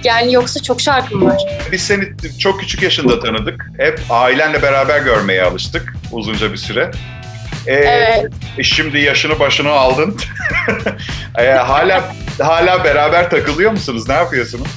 Yani 0.03 0.33
yoksa 0.33 0.63
çok 0.63 0.81
şarkım 0.81 1.25
var. 1.25 1.41
Biz 1.71 1.81
seni 1.81 2.03
çok 2.39 2.59
küçük 2.59 2.81
yaşında 2.83 3.19
tanıdık. 3.19 3.71
Hep 3.77 4.01
ailenle 4.09 4.61
beraber 4.61 4.99
görmeye 4.99 5.43
alıştık 5.43 5.93
uzunca 6.11 6.51
bir 6.51 6.57
süre. 6.57 6.91
Ee, 7.67 7.73
Evet. 7.73 8.25
Şimdi 8.61 8.99
yaşını 8.99 9.39
başını 9.39 9.71
aldın. 9.71 10.17
Ee, 11.37 11.49
hala 11.51 12.03
hala 12.41 12.83
beraber 12.83 13.29
takılıyor 13.29 13.71
musunuz? 13.71 14.09
Ne 14.09 14.13
yapıyorsunuz? 14.13 14.67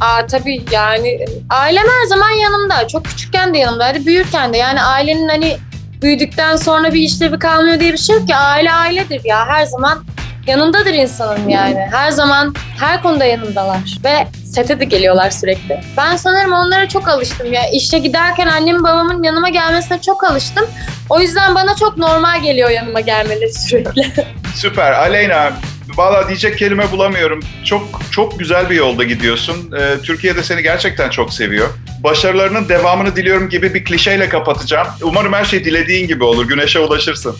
Aa 0.00 0.26
tabii 0.26 0.64
yani 0.70 1.24
ailem 1.50 1.84
her 2.00 2.06
zaman 2.08 2.30
yanımda. 2.30 2.88
Çok 2.88 3.04
küçükken 3.04 3.54
de 3.54 3.58
yanımdaydı, 3.58 4.06
büyürken 4.06 4.52
de. 4.52 4.56
Yani 4.58 4.82
ailenin 4.82 5.28
hani 5.28 5.56
büyüdükten 6.02 6.56
sonra 6.56 6.92
bir 6.94 7.00
işlevi 7.00 7.38
kalmıyor 7.38 7.80
diye 7.80 7.92
bir 7.92 7.98
şey 7.98 8.16
yok 8.16 8.28
ki. 8.28 8.36
Aile 8.36 8.72
ailedir 8.72 9.20
ya. 9.24 9.46
Her 9.48 9.64
zaman 9.64 10.04
yanındadır 10.46 10.94
insanın 10.94 11.48
yani. 11.48 11.88
Her 11.92 12.10
zaman 12.10 12.54
her 12.80 13.02
konuda 13.02 13.24
yanındalar. 13.24 13.98
Ve 14.04 14.26
sete 14.52 14.80
de 14.80 14.84
geliyorlar 14.84 15.30
sürekli. 15.30 15.80
Ben 15.96 16.16
sanırım 16.16 16.52
onlara 16.52 16.88
çok 16.88 17.08
alıştım 17.08 17.52
ya. 17.52 17.62
İşe 17.72 17.98
giderken 17.98 18.46
annemin 18.46 18.82
babamın 18.82 19.22
yanıma 19.22 19.48
gelmesine 19.48 20.00
çok 20.00 20.24
alıştım. 20.24 20.66
O 21.10 21.20
yüzden 21.20 21.54
bana 21.54 21.76
çok 21.76 21.96
normal 21.96 22.42
geliyor 22.42 22.70
yanıma 22.70 23.00
gelmeleri 23.00 23.52
sürekli. 23.52 24.12
Süper. 24.54 24.92
Aleyna, 24.92 25.52
valla 25.96 26.28
diyecek 26.28 26.58
kelime 26.58 26.92
bulamıyorum. 26.92 27.40
Çok 27.64 27.82
çok 28.10 28.38
güzel 28.38 28.70
bir 28.70 28.74
yolda 28.74 29.04
gidiyorsun. 29.04 29.72
Ee, 29.78 30.02
Türkiye'de 30.02 30.42
seni 30.42 30.62
gerçekten 30.62 31.10
çok 31.10 31.32
seviyor. 31.32 31.68
Başarılarının 32.04 32.68
devamını 32.68 33.16
diliyorum 33.16 33.48
gibi 33.48 33.74
bir 33.74 33.84
klişeyle 33.84 34.28
kapatacağım. 34.28 34.86
Umarım 35.02 35.32
her 35.32 35.44
şey 35.44 35.64
dilediğin 35.64 36.08
gibi 36.08 36.24
olur. 36.24 36.48
Güneşe 36.48 36.78
ulaşırsın. 36.78 37.36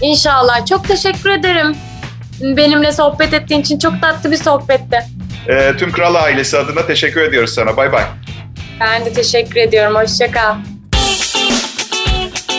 İnşallah. 0.00 0.66
Çok 0.66 0.88
teşekkür 0.88 1.30
ederim. 1.30 1.76
Benimle 2.40 2.92
sohbet 2.92 3.34
ettiğin 3.34 3.60
için 3.60 3.78
çok 3.78 4.00
tatlı 4.02 4.30
bir 4.30 4.36
sohbetti. 4.36 5.15
Ee, 5.48 5.76
tüm 5.78 5.92
Kral 5.92 6.14
ailesi 6.14 6.58
adına 6.58 6.86
teşekkür 6.86 7.20
ediyoruz 7.20 7.54
sana. 7.54 7.76
Bay 7.76 7.92
bay. 7.92 8.04
Ben 8.80 9.04
de 9.04 9.12
teşekkür 9.12 9.56
ediyorum. 9.56 9.96
Hoşça 9.96 10.30
kal. 10.30 10.54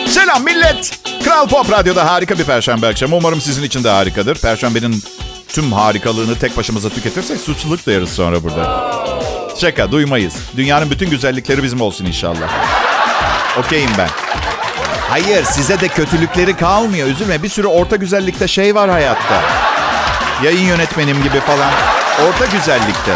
Selam 0.06 0.44
millet. 0.44 0.98
Kral 1.24 1.48
Pop 1.48 1.72
Radyo'da 1.72 2.12
harika 2.12 2.38
bir 2.38 2.44
perşembe 2.44 2.86
akşamı. 2.86 3.16
Umarım 3.16 3.40
sizin 3.40 3.62
için 3.62 3.84
de 3.84 3.88
harikadır. 3.88 4.38
Perşembenin 4.38 5.02
tüm 5.48 5.72
harikalığını 5.72 6.38
tek 6.38 6.56
başımıza 6.56 6.88
tüketirsek 6.88 7.40
suçluluk 7.40 7.86
da 7.86 7.92
yeriz 7.92 8.12
sonra 8.12 8.42
burada. 8.42 8.90
Şaka 9.60 9.92
duymayız. 9.92 10.34
Dünyanın 10.56 10.90
bütün 10.90 11.10
güzellikleri 11.10 11.62
bizim 11.62 11.80
olsun 11.80 12.04
inşallah. 12.04 12.48
Okeyim 13.58 13.90
ben. 13.98 14.08
Hayır 15.10 15.44
size 15.44 15.80
de 15.80 15.88
kötülükleri 15.88 16.56
kalmıyor. 16.56 17.08
Üzülme 17.08 17.42
bir 17.42 17.48
sürü 17.48 17.66
orta 17.66 17.96
güzellikte 17.96 18.48
şey 18.48 18.74
var 18.74 18.90
hayatta. 18.90 19.42
Yayın 20.44 20.66
yönetmenim 20.66 21.22
gibi 21.22 21.40
falan. 21.40 21.72
Orta 22.28 22.46
güzellikte. 22.46 23.12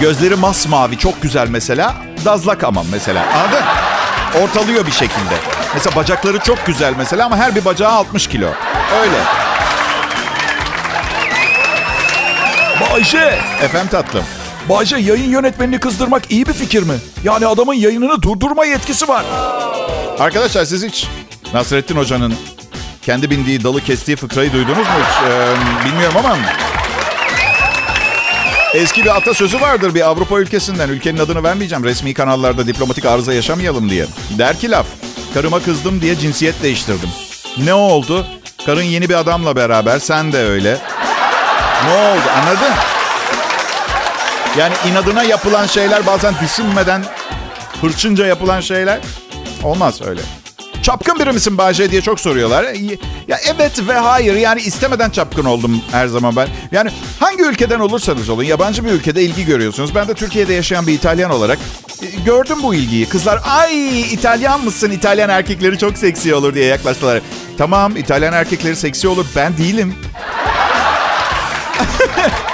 Gözleri 0.00 0.34
masmavi 0.34 0.98
çok 0.98 1.22
güzel 1.22 1.48
mesela. 1.48 1.94
Dazlak 2.24 2.64
ama 2.64 2.82
mesela. 2.92 3.24
Anladın? 3.34 3.64
Ortalıyor 4.44 4.86
bir 4.86 4.92
şekilde. 4.92 5.34
Mesela 5.74 5.96
bacakları 5.96 6.38
çok 6.38 6.66
güzel 6.66 6.94
mesela 6.98 7.26
ama 7.26 7.36
her 7.36 7.54
bir 7.54 7.64
bacağı 7.64 7.90
60 7.92 8.26
kilo. 8.26 8.46
Öyle. 9.02 9.16
Bayşe, 12.80 13.38
Efendim 13.62 13.88
tatlım. 13.90 14.24
Bayşe 14.68 14.96
yayın 14.96 15.30
yönetmenini 15.30 15.80
kızdırmak 15.80 16.30
iyi 16.30 16.46
bir 16.46 16.52
fikir 16.52 16.82
mi? 16.82 16.94
Yani 17.24 17.46
adamın 17.46 17.74
yayınını 17.74 18.22
durdurma 18.22 18.64
yetkisi 18.64 19.08
var. 19.08 19.24
Arkadaşlar 20.18 20.64
siz 20.64 20.84
hiç 20.84 21.06
Nasrettin 21.54 21.96
Hoca'nın 21.96 22.34
kendi 23.06 23.30
bindiği 23.30 23.64
dalı 23.64 23.80
kestiği 23.80 24.16
fıkrayı 24.16 24.52
duydunuz 24.52 24.78
mu 24.78 24.84
hiç? 24.84 25.30
Ee, 25.30 25.86
bilmiyorum 25.88 26.16
ama 26.18 26.36
eski 28.74 29.04
bir 29.04 29.16
atasözü 29.16 29.60
vardır 29.60 29.94
bir 29.94 30.08
Avrupa 30.08 30.38
ülkesinden. 30.38 30.88
Ülkenin 30.88 31.18
adını 31.18 31.42
vermeyeceğim. 31.42 31.84
Resmi 31.84 32.14
kanallarda 32.14 32.66
diplomatik 32.66 33.04
arıza 33.04 33.34
yaşamayalım 33.34 33.90
diye. 33.90 34.06
Der 34.38 34.58
ki 34.58 34.70
laf, 34.70 34.86
karıma 35.34 35.60
kızdım 35.60 36.00
diye 36.00 36.18
cinsiyet 36.18 36.62
değiştirdim. 36.62 37.08
Ne 37.64 37.74
oldu? 37.74 38.26
Karın 38.66 38.82
yeni 38.82 39.08
bir 39.08 39.14
adamla 39.14 39.56
beraber, 39.56 39.98
sen 39.98 40.32
de 40.32 40.38
öyle. 40.38 40.78
Ne 41.86 41.92
oldu 41.92 42.30
anladın? 42.40 42.74
Yani 44.58 44.74
inadına 44.90 45.22
yapılan 45.22 45.66
şeyler 45.66 46.06
bazen 46.06 46.34
düşünmeden 46.42 47.04
hırçınca 47.80 48.26
yapılan 48.26 48.60
şeyler. 48.60 48.98
Olmaz 49.62 50.02
öyle. 50.02 50.20
Çapkın 50.86 51.18
biri 51.18 51.32
misin 51.32 51.58
Bahçe 51.58 51.90
diye 51.90 52.02
çok 52.02 52.20
soruyorlar. 52.20 52.64
Ya 53.28 53.38
evet 53.54 53.88
ve 53.88 53.92
hayır 53.92 54.34
yani 54.34 54.60
istemeden 54.60 55.10
çapkın 55.10 55.44
oldum 55.44 55.82
her 55.92 56.06
zaman 56.06 56.36
ben. 56.36 56.48
Yani 56.72 56.90
hangi 57.20 57.42
ülkeden 57.42 57.80
olursanız 57.80 58.28
olun 58.28 58.42
yabancı 58.42 58.84
bir 58.84 58.90
ülkede 58.90 59.22
ilgi 59.22 59.44
görüyorsunuz. 59.44 59.94
Ben 59.94 60.08
de 60.08 60.14
Türkiye'de 60.14 60.52
yaşayan 60.52 60.86
bir 60.86 60.92
İtalyan 60.92 61.30
olarak 61.30 61.58
e, 62.02 62.06
gördüm 62.24 62.56
bu 62.62 62.74
ilgiyi. 62.74 63.08
Kızlar 63.08 63.40
ay 63.46 64.00
İtalyan 64.00 64.64
mısın? 64.64 64.90
İtalyan 64.90 65.30
erkekleri 65.30 65.78
çok 65.78 65.98
seksi 65.98 66.34
olur 66.34 66.54
diye 66.54 66.64
yaklaştılar. 66.64 67.20
Tamam 67.58 67.96
İtalyan 67.96 68.32
erkekleri 68.32 68.76
seksi 68.76 69.08
olur 69.08 69.26
ben 69.36 69.56
değilim. 69.56 69.94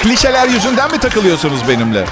Klişeler 0.02 0.48
yüzünden 0.48 0.92
mi 0.92 0.98
takılıyorsunuz 0.98 1.68
benimle? 1.68 2.04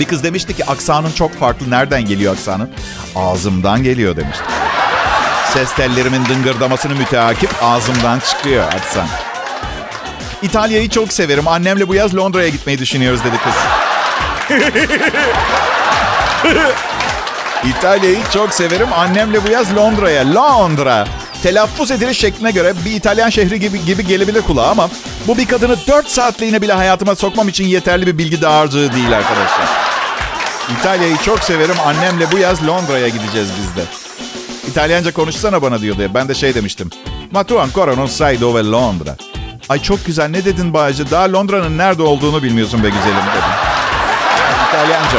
Bir 0.00 0.04
kız 0.04 0.24
demişti 0.24 0.56
ki 0.56 0.64
aksanın 0.64 1.12
çok 1.12 1.38
farklı. 1.38 1.70
Nereden 1.70 2.04
geliyor 2.04 2.32
aksanın? 2.32 2.70
Ağzımdan 3.16 3.82
geliyor 3.82 4.16
demişti. 4.16 4.44
Ses 5.56 5.72
tellerimin 5.74 6.24
dıngırdamasını 6.24 6.94
müteakip 6.94 7.50
ağzımdan 7.62 8.18
çıkıyor 8.18 8.64
aksan. 8.64 9.06
İtalya'yı 10.42 10.88
çok 10.88 11.12
severim. 11.12 11.48
Annemle 11.48 11.88
bu 11.88 11.94
yaz 11.94 12.16
Londra'ya 12.16 12.48
gitmeyi 12.48 12.78
düşünüyoruz 12.78 13.20
dedi 13.24 13.36
kız. 13.44 13.54
İtalya'yı 17.64 18.18
çok 18.34 18.54
severim. 18.54 18.88
Annemle 18.92 19.44
bu 19.44 19.50
yaz 19.50 19.76
Londra'ya. 19.76 20.34
Londra. 20.34 21.08
Telaffuz 21.42 21.90
ediliş 21.90 22.18
şekline 22.18 22.50
göre 22.50 22.72
bir 22.84 22.90
İtalyan 22.90 23.28
şehri 23.28 23.60
gibi, 23.60 23.84
gibi 23.84 24.06
gelebilir 24.06 24.42
kulağa 24.42 24.70
ama 24.70 24.88
bu 25.26 25.38
bir 25.38 25.46
kadını 25.46 25.76
4 25.86 26.08
saatliğine 26.08 26.62
bile 26.62 26.72
hayatıma 26.72 27.16
sokmam 27.16 27.48
için 27.48 27.64
yeterli 27.64 28.06
bir 28.06 28.18
bilgi 28.18 28.42
dağarcığı 28.42 28.92
değil 28.92 29.16
arkadaşlar. 29.16 29.68
İtalya'yı 30.78 31.16
çok 31.16 31.38
severim. 31.38 31.76
Annemle 31.86 32.32
bu 32.32 32.38
yaz 32.38 32.66
Londra'ya 32.66 33.08
gideceğiz 33.08 33.48
biz 33.60 33.76
de. 33.76 34.05
İtalyanca 34.68 35.12
konuşsana 35.12 35.62
bana 35.62 35.80
diyordu. 35.80 36.10
Ben 36.14 36.28
de 36.28 36.34
şey 36.34 36.54
demiştim. 36.54 36.90
Ma 37.30 37.44
tu 37.44 37.60
ancora 37.60 37.94
non 37.94 38.06
sai 38.06 38.40
dove 38.40 38.64
Londra. 38.64 39.16
Ay 39.68 39.82
çok 39.82 40.06
güzel 40.06 40.28
ne 40.28 40.44
dedin 40.44 40.72
Bayacı? 40.74 41.10
Daha 41.10 41.32
Londra'nın 41.32 41.78
nerede 41.78 42.02
olduğunu 42.02 42.42
bilmiyorsun 42.42 42.82
be 42.82 42.88
güzelim 42.88 43.16
dedim. 43.16 43.50
İtalyanca. 44.68 45.18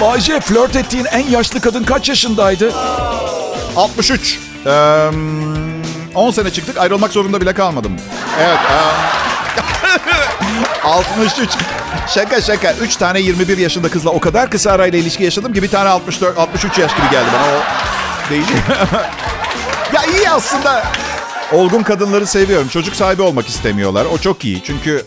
Bayce 0.00 0.40
flört 0.40 0.76
ettiğin 0.76 1.04
en 1.04 1.26
yaşlı 1.30 1.60
kadın 1.60 1.84
kaç 1.84 2.08
yaşındaydı? 2.08 2.72
63. 3.76 4.38
Ee, 4.66 4.70
10 6.14 6.30
sene 6.30 6.50
çıktık 6.50 6.78
ayrılmak 6.78 7.12
zorunda 7.12 7.40
bile 7.40 7.52
kalmadım. 7.54 7.92
Evet. 8.40 8.58
E, 8.58 8.78
63. 10.84 11.50
Şaka 12.08 12.40
şaka. 12.40 12.72
3 12.72 12.96
tane 12.96 13.20
21 13.20 13.58
yaşında 13.58 13.88
kızla 13.88 14.10
o 14.10 14.20
kadar 14.20 14.50
kısa 14.50 14.72
arayla 14.72 14.98
ilişki 14.98 15.24
yaşadım 15.24 15.52
ki 15.52 15.62
bir 15.62 15.68
tane 15.68 15.88
64 15.88 16.38
63 16.38 16.78
yaş 16.78 16.96
gibi 16.96 17.10
geldi 17.10 17.26
bana. 17.34 17.46
O 17.56 17.60
değil. 18.30 18.44
ya 19.94 20.02
iyi 20.18 20.30
aslında. 20.30 20.82
Olgun 21.52 21.82
kadınları 21.82 22.26
seviyorum. 22.26 22.68
Çocuk 22.68 22.96
sahibi 22.96 23.22
olmak 23.22 23.48
istemiyorlar. 23.48 24.06
O 24.14 24.18
çok 24.18 24.44
iyi. 24.44 24.62
Çünkü 24.64 25.06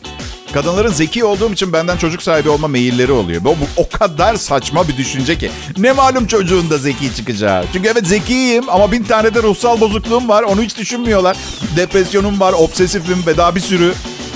kadınların 0.53 0.91
zeki 0.91 1.25
olduğum 1.25 1.53
için 1.53 1.73
benden 1.73 1.97
çocuk 1.97 2.23
sahibi 2.23 2.49
olma 2.49 2.67
meyilleri 2.67 3.11
oluyor. 3.11 3.43
Bu, 3.43 3.49
bu 3.49 3.65
o 3.77 3.89
kadar 3.89 4.35
saçma 4.35 4.87
bir 4.87 4.97
düşünce 4.97 5.37
ki. 5.37 5.51
Ne 5.77 5.91
malum 5.91 6.27
çocuğun 6.27 6.69
da 6.69 6.77
zeki 6.77 7.15
çıkacağı. 7.15 7.65
Çünkü 7.73 7.89
evet 7.89 8.07
zekiyim 8.07 8.69
ama 8.69 8.91
bin 8.91 9.03
tane 9.03 9.33
de 9.33 9.43
ruhsal 9.43 9.81
bozukluğum 9.81 10.29
var. 10.29 10.43
Onu 10.43 10.61
hiç 10.61 10.77
düşünmüyorlar. 10.77 11.37
Depresyonum 11.77 12.39
var, 12.39 12.53
obsesifim 12.53 13.23
ve 13.27 13.37
daha 13.37 13.55
bir 13.55 13.61
sürü. 13.61 13.93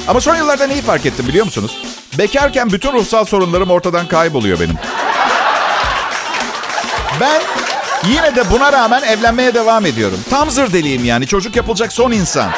Ama 0.08 0.22
son 0.22 0.36
yıllarda 0.36 0.68
neyi 0.68 0.82
fark 0.82 1.06
ettim 1.06 1.28
biliyor 1.28 1.46
musunuz? 1.46 1.78
Bekarken 2.18 2.72
bütün 2.72 2.92
ruhsal 2.94 3.26
sorunlarım 3.26 3.72
ortadan 3.72 4.08
kayboluyor 4.08 4.60
benim. 4.60 4.76
Ben 7.20 7.42
yine 8.10 8.36
de 8.36 8.52
buna 8.52 8.74
rağmen 8.74 9.04
evlenmeye 9.04 9.54
devam 9.54 9.86
ediyorum. 9.86 10.20
Tam 10.30 10.50
zır 10.50 10.74
deliyim 10.74 11.06
yani. 11.06 11.28
Çocuk 11.28 11.56
yapılacak 11.56 11.94
son 11.94 12.12
insan. 12.12 12.52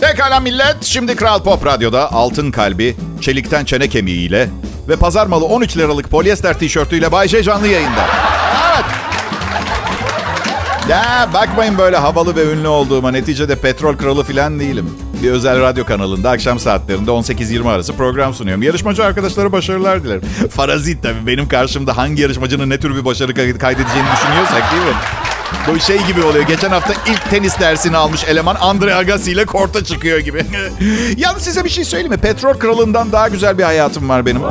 Pekala 0.00 0.40
millet. 0.40 0.84
Şimdi 0.84 1.16
Kral 1.16 1.42
Pop 1.42 1.66
Radyo'da 1.66 2.12
altın 2.12 2.50
kalbi, 2.50 2.96
çelikten 3.20 3.64
çene 3.64 3.88
kemiğiyle 3.88 4.48
ve 4.88 4.96
pazar 4.96 5.26
malı 5.26 5.44
13 5.44 5.76
liralık 5.76 6.10
polyester 6.10 6.58
tişörtüyle 6.58 7.12
Bay 7.12 7.28
J 7.28 7.42
canlı 7.42 7.68
yayında. 7.68 8.06
Evet. 8.74 8.84
Ya 10.88 11.28
bakmayın 11.34 11.78
böyle 11.78 11.96
havalı 11.96 12.36
ve 12.36 12.52
ünlü 12.52 12.68
olduğuma. 12.68 13.10
Neticede 13.10 13.56
petrol 13.56 13.96
kralı 13.96 14.24
falan 14.24 14.60
değilim. 14.60 14.90
Bir 15.22 15.30
özel 15.30 15.60
radyo 15.60 15.84
kanalında 15.84 16.30
akşam 16.30 16.58
saatlerinde 16.58 17.10
18-20 17.10 17.68
arası 17.70 17.96
program 17.96 18.34
sunuyorum. 18.34 18.62
Yarışmacı 18.62 19.04
arkadaşlara 19.04 19.52
başarılar 19.52 20.04
dilerim. 20.04 20.22
Farazit 20.50 21.02
tabii 21.02 21.26
benim 21.26 21.48
karşımda 21.48 21.96
hangi 21.96 22.22
yarışmacının 22.22 22.70
ne 22.70 22.80
tür 22.80 22.96
bir 22.96 23.04
başarı 23.04 23.34
kaydedeceğini 23.34 24.08
düşünüyorsak 24.16 24.72
değil 24.72 24.82
mi? 24.82 24.94
Bu 25.68 25.80
şey 25.80 26.06
gibi 26.06 26.22
oluyor. 26.22 26.46
Geçen 26.46 26.70
hafta 26.70 26.94
ilk 27.06 27.30
tenis 27.30 27.60
dersini 27.60 27.96
almış 27.96 28.24
eleman 28.24 28.56
Andre 28.60 28.94
Agassi 28.94 29.32
ile 29.32 29.44
korta 29.44 29.84
çıkıyor 29.84 30.18
gibi. 30.18 30.44
Yalnız 31.16 31.42
size 31.42 31.64
bir 31.64 31.70
şey 31.70 31.84
söyleyeyim 31.84 32.12
mi? 32.12 32.18
Petrol 32.18 32.54
kralından 32.54 33.12
daha 33.12 33.28
güzel 33.28 33.58
bir 33.58 33.62
hayatım 33.62 34.08
var 34.08 34.26
benim. 34.26 34.42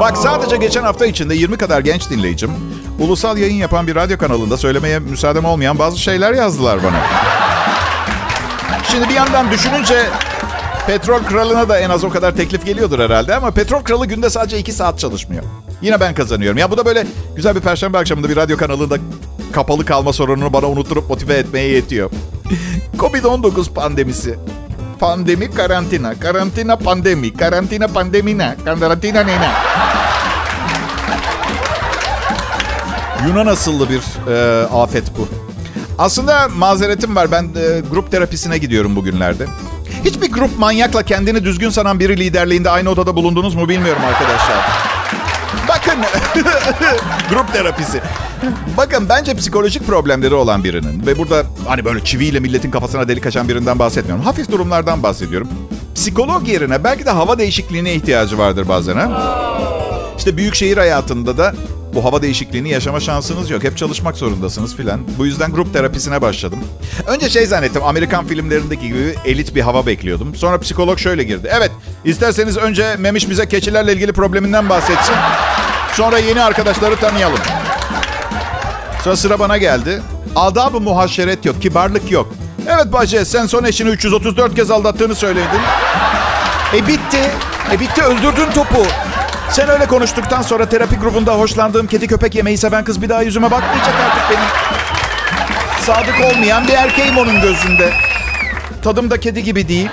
Bak 0.00 0.16
sadece 0.16 0.56
geçen 0.56 0.82
hafta 0.82 1.06
içinde 1.06 1.34
20 1.34 1.56
kadar 1.56 1.80
genç 1.80 2.10
dinleyicim 2.10 2.50
ulusal 2.98 3.38
yayın 3.38 3.54
yapan 3.54 3.86
bir 3.86 3.94
radyo 3.94 4.18
kanalında 4.18 4.56
söylemeye 4.56 4.98
müsaadem 4.98 5.44
olmayan 5.44 5.78
bazı 5.78 5.98
şeyler 5.98 6.32
yazdılar 6.32 6.78
bana. 6.82 6.96
Şimdi 8.92 9.08
bir 9.08 9.14
yandan 9.14 9.50
düşününce 9.50 10.06
petrol 10.86 11.22
kralına 11.22 11.68
da 11.68 11.78
en 11.78 11.90
az 11.90 12.04
o 12.04 12.10
kadar 12.10 12.36
teklif 12.36 12.66
geliyordur 12.66 12.98
herhalde 12.98 13.34
ama 13.34 13.50
petrol 13.50 13.82
kralı 13.82 14.06
günde 14.06 14.30
sadece 14.30 14.58
2 14.58 14.72
saat 14.72 14.98
çalışmıyor. 14.98 15.42
Yine 15.82 16.00
ben 16.00 16.14
kazanıyorum. 16.14 16.58
Ya 16.58 16.70
bu 16.70 16.76
da 16.76 16.86
böyle 16.86 17.06
güzel 17.36 17.54
bir 17.54 17.60
perşembe 17.60 17.98
akşamında 17.98 18.28
bir 18.28 18.36
radyo 18.36 18.56
kanalında 18.56 18.96
kapalı 19.52 19.84
kalma 19.84 20.12
sorununu 20.12 20.52
bana 20.52 20.66
unutturup 20.66 21.10
motive 21.10 21.34
etmeye 21.34 21.68
yetiyor. 21.68 22.10
Covid-19 22.98 23.72
pandemisi. 23.72 24.38
Pandemi 25.00 25.50
karantina. 25.50 26.14
Karantina 26.20 26.76
pandemi. 26.76 27.36
Karantina 27.36 27.88
pandemina. 27.88 28.56
Karantina 28.64 29.20
nena. 29.20 29.52
Yunan 33.28 33.46
asıllı 33.46 33.88
bir 33.90 34.32
e, 34.32 34.66
afet 34.66 35.04
bu. 35.18 35.51
Aslında 36.02 36.48
mazeretim 36.48 37.16
var. 37.16 37.32
Ben 37.32 37.42
e, 37.42 37.80
grup 37.90 38.10
terapisine 38.10 38.58
gidiyorum 38.58 38.96
bugünlerde. 38.96 39.46
Hiçbir 40.04 40.32
grup 40.32 40.58
manyakla 40.58 41.02
kendini 41.02 41.44
düzgün 41.44 41.70
sanan 41.70 42.00
biri 42.00 42.16
liderliğinde 42.16 42.70
aynı 42.70 42.90
odada 42.90 43.16
bulundunuz 43.16 43.54
mu 43.54 43.68
bilmiyorum 43.68 44.02
arkadaşlar. 44.04 44.56
Bakın 45.68 45.94
grup 47.30 47.52
terapisi. 47.52 48.00
Bakın 48.76 49.08
bence 49.08 49.34
psikolojik 49.34 49.86
problemleri 49.86 50.34
olan 50.34 50.64
birinin 50.64 51.06
ve 51.06 51.18
burada 51.18 51.44
hani 51.66 51.84
böyle 51.84 52.04
çiviyle 52.04 52.40
milletin 52.40 52.70
kafasına 52.70 53.08
delik 53.08 53.26
açan 53.26 53.48
birinden 53.48 53.78
bahsetmiyorum. 53.78 54.24
Hafif 54.24 54.52
durumlardan 54.52 55.02
bahsediyorum. 55.02 55.48
Psikolog 55.94 56.48
yerine 56.48 56.84
belki 56.84 57.06
de 57.06 57.10
hava 57.10 57.38
değişikliğine 57.38 57.94
ihtiyacı 57.94 58.38
vardır 58.38 58.68
bazen 58.68 58.96
ha. 58.96 59.81
İşte 60.18 60.36
büyük 60.36 60.54
şehir 60.54 60.76
hayatında 60.76 61.38
da 61.38 61.54
bu 61.94 62.04
hava 62.04 62.22
değişikliğini 62.22 62.68
yaşama 62.68 63.00
şansınız 63.00 63.50
yok. 63.50 63.64
Hep 63.64 63.78
çalışmak 63.78 64.16
zorundasınız 64.16 64.76
filan. 64.76 65.00
Bu 65.18 65.26
yüzden 65.26 65.52
grup 65.52 65.72
terapisine 65.72 66.22
başladım. 66.22 66.58
Önce 67.06 67.30
şey 67.30 67.46
zannettim. 67.46 67.84
Amerikan 67.84 68.26
filmlerindeki 68.26 68.88
gibi 68.88 69.14
elit 69.24 69.54
bir 69.54 69.60
hava 69.60 69.86
bekliyordum. 69.86 70.34
Sonra 70.34 70.58
psikolog 70.58 70.98
şöyle 70.98 71.24
girdi. 71.24 71.50
Evet, 71.52 71.70
isterseniz 72.04 72.56
önce 72.56 72.96
Memiş 72.96 73.30
bize 73.30 73.48
keçilerle 73.48 73.92
ilgili 73.92 74.12
probleminden 74.12 74.68
bahsetsin. 74.68 75.14
Sonra 75.94 76.18
yeni 76.18 76.42
arkadaşları 76.42 76.96
tanıyalım. 76.96 77.38
Sonra 79.04 79.16
sıra 79.16 79.38
bana 79.38 79.56
geldi. 79.56 80.02
Adab-ı 80.36 80.80
muhaşeret 80.80 81.44
yok, 81.44 81.62
kibarlık 81.62 82.10
yok. 82.10 82.34
Evet 82.68 82.92
Bahçe, 82.92 83.24
sen 83.24 83.46
son 83.46 83.64
eşini 83.64 83.88
334 83.88 84.54
kez 84.54 84.70
aldattığını 84.70 85.14
söyledin. 85.14 85.60
E 86.74 86.86
bitti. 86.86 87.30
E 87.72 87.80
bitti, 87.80 88.02
öldürdün 88.02 88.50
topu. 88.54 88.86
Sen 89.52 89.68
öyle 89.68 89.86
konuştuktan 89.86 90.42
sonra 90.42 90.68
terapi 90.68 90.96
grubunda 90.96 91.34
hoşlandığım 91.34 91.86
kedi 91.86 92.06
köpek 92.06 92.34
yemeyi 92.34 92.58
seven 92.58 92.84
kız 92.84 93.02
bir 93.02 93.08
daha 93.08 93.22
yüzüme 93.22 93.50
bakmayacak 93.50 93.94
artık 94.06 94.30
benim. 94.30 94.48
Sadık 95.86 96.14
olmayan 96.32 96.68
bir 96.68 96.72
erkeğim 96.72 97.18
onun 97.18 97.40
gözünde. 97.40 97.92
Tadım 98.82 99.10
da 99.10 99.20
kedi 99.20 99.44
gibi 99.44 99.68
değil. 99.68 99.88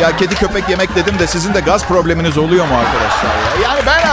Ya 0.00 0.16
kedi 0.16 0.34
köpek 0.34 0.68
yemek 0.68 0.96
dedim 0.96 1.18
de 1.18 1.26
sizin 1.26 1.54
de 1.54 1.60
gaz 1.60 1.86
probleminiz 1.86 2.38
oluyor 2.38 2.64
mu 2.66 2.74
arkadaşlar 2.74 3.34
ya? 3.34 3.68
Yani 3.68 3.80
ben 3.86 4.04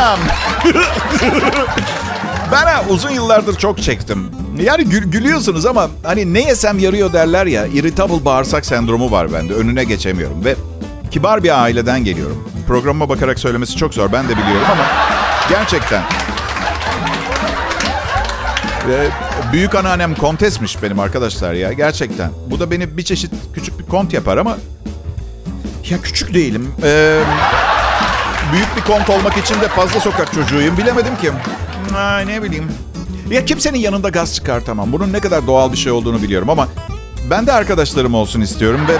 ben 2.52 2.90
uzun 2.90 3.12
yıllardır 3.12 3.58
çok 3.58 3.82
çektim. 3.82 4.32
Yani 4.62 4.86
gül, 4.86 5.12
gülüyorsunuz 5.12 5.66
ama 5.66 5.90
hani 6.04 6.34
ne 6.34 6.42
yesem 6.42 6.80
yarıyor 6.80 7.14
derler 7.14 7.46
ya. 7.46 7.66
Irritable 7.66 8.26
bağırsak 8.26 8.66
sendromu 8.66 9.12
var 9.12 9.34
bende. 9.34 9.54
Önüne 9.54 9.84
geçemiyorum 9.84 10.46
ve 10.46 10.56
kibar 11.12 11.44
bir 11.44 11.62
aileden 11.64 12.04
geliyorum. 12.04 12.48
Programıma 12.68 13.10
bakarak 13.10 13.40
söylemesi 13.40 13.76
çok 13.76 13.94
zor. 13.94 14.12
Ben 14.12 14.30
de 14.30 14.38
biliyorum 14.38 14.68
ama 14.72 14.86
gerçekten. 15.50 16.04
Ve 18.88 19.10
Büyük 19.54 19.76
anneannem 19.76 20.16
kontesmiş 20.16 20.84
benim 20.84 21.00
arkadaşlar 21.00 21.54
ya 21.54 21.74
gerçekten. 21.74 22.32
Bu 22.48 22.60
da 22.60 22.72
beni 22.72 22.98
bir 22.98 23.04
çeşit 23.04 23.32
küçük 23.54 23.80
bir 23.80 23.86
kont 23.86 24.14
yapar 24.14 24.38
ama 24.38 24.58
ya 25.90 26.02
küçük 26.02 26.34
değilim. 26.34 26.74
Ee, 26.84 27.22
büyük 28.54 28.76
bir 28.78 28.82
kont 28.82 29.10
olmak 29.10 29.38
için 29.38 29.62
de 29.62 29.68
fazla 29.68 30.00
sokak 30.00 30.34
çocuğuyum. 30.34 30.78
Bilemedim 30.78 31.18
ki. 31.18 31.32
Ay, 31.98 32.28
ne 32.28 32.44
bileyim. 32.44 32.72
Ya 33.30 33.46
kimsenin 33.46 33.80
yanında 33.80 34.10
gaz 34.10 34.36
çıkartamam. 34.36 34.92
Bunun 34.92 35.14
ne 35.14 35.20
kadar 35.20 35.48
doğal 35.48 35.72
bir 35.72 35.78
şey 35.78 35.92
olduğunu 35.92 36.22
biliyorum 36.22 36.50
ama 36.50 36.68
ben 37.30 37.48
de 37.48 37.52
arkadaşlarım 37.52 38.14
olsun 38.14 38.42
istiyorum 38.42 38.82
ve 38.88 38.98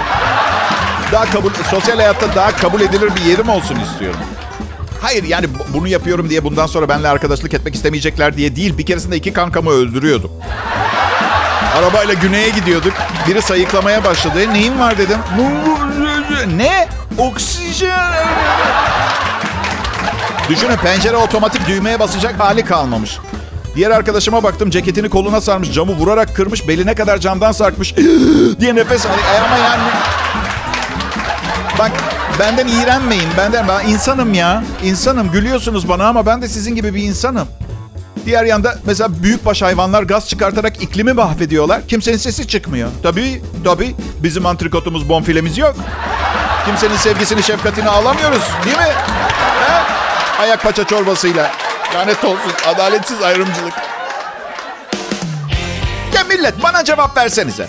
daha 1.12 1.30
kabul 1.30 1.50
sosyal 1.70 1.96
hayatta 1.96 2.34
daha 2.34 2.56
kabul 2.56 2.80
edilir 2.80 3.10
bir 3.16 3.30
yerim 3.30 3.48
olsun 3.48 3.76
istiyorum. 3.80 4.20
Hayır 5.02 5.24
yani 5.24 5.46
bunu 5.74 5.88
yapıyorum 5.88 6.30
diye 6.30 6.44
bundan 6.44 6.66
sonra 6.66 6.88
benimle 6.88 7.08
arkadaşlık 7.08 7.54
etmek 7.54 7.74
istemeyecekler 7.74 8.36
diye 8.36 8.56
değil. 8.56 8.78
Bir 8.78 8.86
keresinde 8.86 9.16
iki 9.16 9.32
kankamı 9.32 9.70
öldürüyordum. 9.70 10.30
Arabayla 11.78 12.14
güneye 12.14 12.50
gidiyorduk. 12.50 12.92
Biri 13.28 13.42
sayıklamaya 13.42 14.04
başladı. 14.04 14.42
E, 14.42 14.52
neyin 14.52 14.78
var 14.78 14.98
dedim. 14.98 15.18
Ne? 16.56 16.88
Oksijen. 17.18 18.12
Düşünün 20.48 20.76
pencere 20.76 21.16
otomatik 21.16 21.68
düğmeye 21.68 22.00
basacak 22.00 22.40
hali 22.40 22.64
kalmamış. 22.64 23.18
Diğer 23.76 23.90
arkadaşıma 23.90 24.42
baktım 24.42 24.70
ceketini 24.70 25.08
koluna 25.08 25.40
sarmış 25.40 25.72
camı 25.72 25.92
vurarak 25.92 26.36
kırmış 26.36 26.68
beline 26.68 26.94
kadar 26.94 27.18
camdan 27.18 27.52
sarkmış 27.52 27.96
diye 28.60 28.74
nefes 28.74 29.06
alıyor. 29.06 29.24
E 29.34 29.38
ama 29.38 29.56
yani 29.56 29.82
bak 31.82 31.92
benden 32.38 32.66
iğrenmeyin 32.68 33.28
benden 33.36 33.68
ben 33.68 33.86
insanım 33.86 34.34
ya 34.34 34.62
insanım 34.84 35.30
gülüyorsunuz 35.32 35.88
bana 35.88 36.06
ama 36.06 36.26
ben 36.26 36.42
de 36.42 36.48
sizin 36.48 36.74
gibi 36.74 36.94
bir 36.94 37.02
insanım. 37.02 37.48
Diğer 38.26 38.44
yanda 38.44 38.74
mesela 38.86 39.22
büyükbaş 39.22 39.62
hayvanlar 39.62 40.02
gaz 40.02 40.28
çıkartarak 40.28 40.82
iklimi 40.82 41.12
mahvediyorlar. 41.12 41.88
Kimsenin 41.88 42.16
sesi 42.16 42.48
çıkmıyor. 42.48 42.90
Tabii, 43.02 43.42
tabii. 43.64 43.94
Bizim 44.22 44.46
antrikotumuz, 44.46 45.08
bonfilemiz 45.08 45.58
yok. 45.58 45.76
Kimsenin 46.66 46.96
sevgisini, 46.96 47.42
şefkatini 47.42 47.88
alamıyoruz. 47.88 48.42
Değil 48.64 48.76
mi? 48.78 48.92
He? 49.66 50.42
Ayak 50.42 50.62
paça 50.62 50.84
çorbasıyla. 50.84 51.50
Lanet 51.94 52.24
olsun. 52.24 52.52
Adaletsiz 52.66 53.22
ayrımcılık. 53.22 53.74
Ya 56.14 56.24
millet 56.24 56.62
bana 56.62 56.84
cevap 56.84 57.16
versenize. 57.16 57.68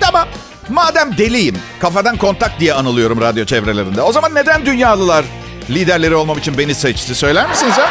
Tamam. 0.00 0.28
Madem 0.68 1.18
deliyim, 1.18 1.58
kafadan 1.80 2.16
kontak 2.16 2.60
diye 2.60 2.74
anılıyorum 2.74 3.20
radyo 3.20 3.44
çevrelerinde. 3.44 4.02
O 4.02 4.12
zaman 4.12 4.34
neden 4.34 4.66
dünyalılar 4.66 5.24
liderleri 5.70 6.14
olmam 6.14 6.38
için 6.38 6.58
beni 6.58 6.74
seçti? 6.74 7.14
Söyler 7.14 7.48
misiniz 7.48 7.74
ha? 7.78 7.86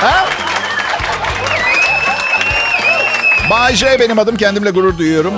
Ha? 0.00 0.26
Bay 3.50 3.74
benim 4.00 4.18
adım. 4.18 4.36
Kendimle 4.36 4.70
gurur 4.70 4.98
duyuyorum. 4.98 5.34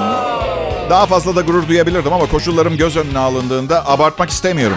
Daha 0.90 1.07
fazla 1.07 1.37
da 1.37 1.40
gurur 1.40 1.68
duyabilirdim 1.68 2.12
ama 2.12 2.26
koşullarım 2.26 2.76
göz 2.76 2.96
önüne 2.96 3.18
alındığında 3.18 3.87
abartmak 3.87 4.31
istemiyorum. 4.31 4.76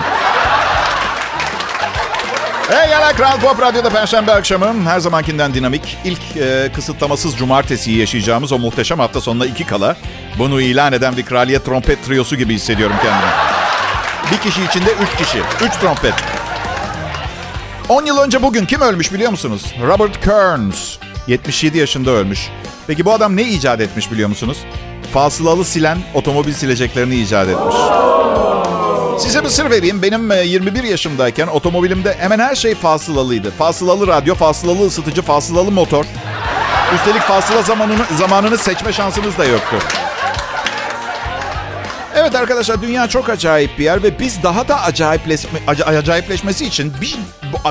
Hey 2.69 2.89
yala 2.89 3.13
Kral 3.13 3.39
Pop 3.39 3.61
Radyo'da 3.61 3.89
Perşembe 3.89 4.31
akşamı 4.31 4.89
her 4.89 4.99
zamankinden 4.99 5.53
dinamik. 5.53 5.97
İlk 6.05 6.37
e, 6.37 6.71
kısıtlamasız 6.75 7.37
cumartesiyi 7.37 7.97
yaşayacağımız 7.99 8.51
o 8.51 8.59
muhteşem 8.59 8.99
hafta 8.99 9.21
sonuna 9.21 9.45
iki 9.45 9.65
kala 9.65 9.95
bunu 10.37 10.61
ilan 10.61 10.93
eden 10.93 11.17
bir 11.17 11.25
kraliyet 11.25 11.65
trompet 11.65 12.05
triyosu 12.05 12.35
gibi 12.35 12.53
hissediyorum 12.53 12.95
kendimi. 13.03 13.31
Bir 14.31 14.37
kişi 14.37 14.63
içinde 14.63 14.89
üç 15.03 15.17
kişi. 15.17 15.37
Üç 15.65 15.73
trompet. 15.73 16.13
10 17.89 18.05
yıl 18.05 18.17
önce 18.17 18.41
bugün 18.41 18.65
kim 18.65 18.81
ölmüş 18.81 19.13
biliyor 19.13 19.31
musunuz? 19.31 19.75
Robert 19.87 20.25
Kearns. 20.25 20.97
77 21.27 21.77
yaşında 21.77 22.11
ölmüş. 22.11 22.49
Peki 22.87 23.05
bu 23.05 23.13
adam 23.13 23.35
ne 23.35 23.43
icat 23.43 23.81
etmiş 23.81 24.11
biliyor 24.11 24.29
musunuz? 24.29 24.57
Fasılalı 25.13 25.65
silen 25.65 25.97
otomobil 26.13 26.53
sileceklerini 26.53 27.15
icat 27.15 27.47
etmiş. 27.47 27.75
Size 29.19 29.43
bir 29.43 29.49
sır 29.49 29.69
vereyim. 29.69 30.01
Benim 30.01 30.31
21 30.31 30.83
yaşımdayken 30.83 31.47
otomobilimde 31.47 32.15
hemen 32.19 32.39
her 32.39 32.55
şey 32.55 32.75
fasılalıydı. 32.75 33.51
Fasılalı 33.51 34.07
radyo, 34.07 34.35
fasılalı 34.35 34.87
ısıtıcı, 34.87 35.21
fasılalı 35.21 35.71
motor. 35.71 36.05
Üstelik 36.95 37.21
fasıla 37.21 37.61
zamanını, 37.61 38.05
zamanını 38.17 38.57
seçme 38.57 38.93
şansınız 38.93 39.37
da 39.37 39.45
yoktu. 39.45 39.75
Evet 42.23 42.35
arkadaşlar 42.35 42.81
dünya 42.81 43.07
çok 43.07 43.29
acayip 43.29 43.79
bir 43.79 43.83
yer 43.83 44.03
ve 44.03 44.19
biz 44.19 44.43
daha 44.43 44.67
da 44.67 44.81
acayipleşme, 44.81 45.59
acayipleşmesi 45.85 46.65
için 46.65 46.93
bir 47.01 47.17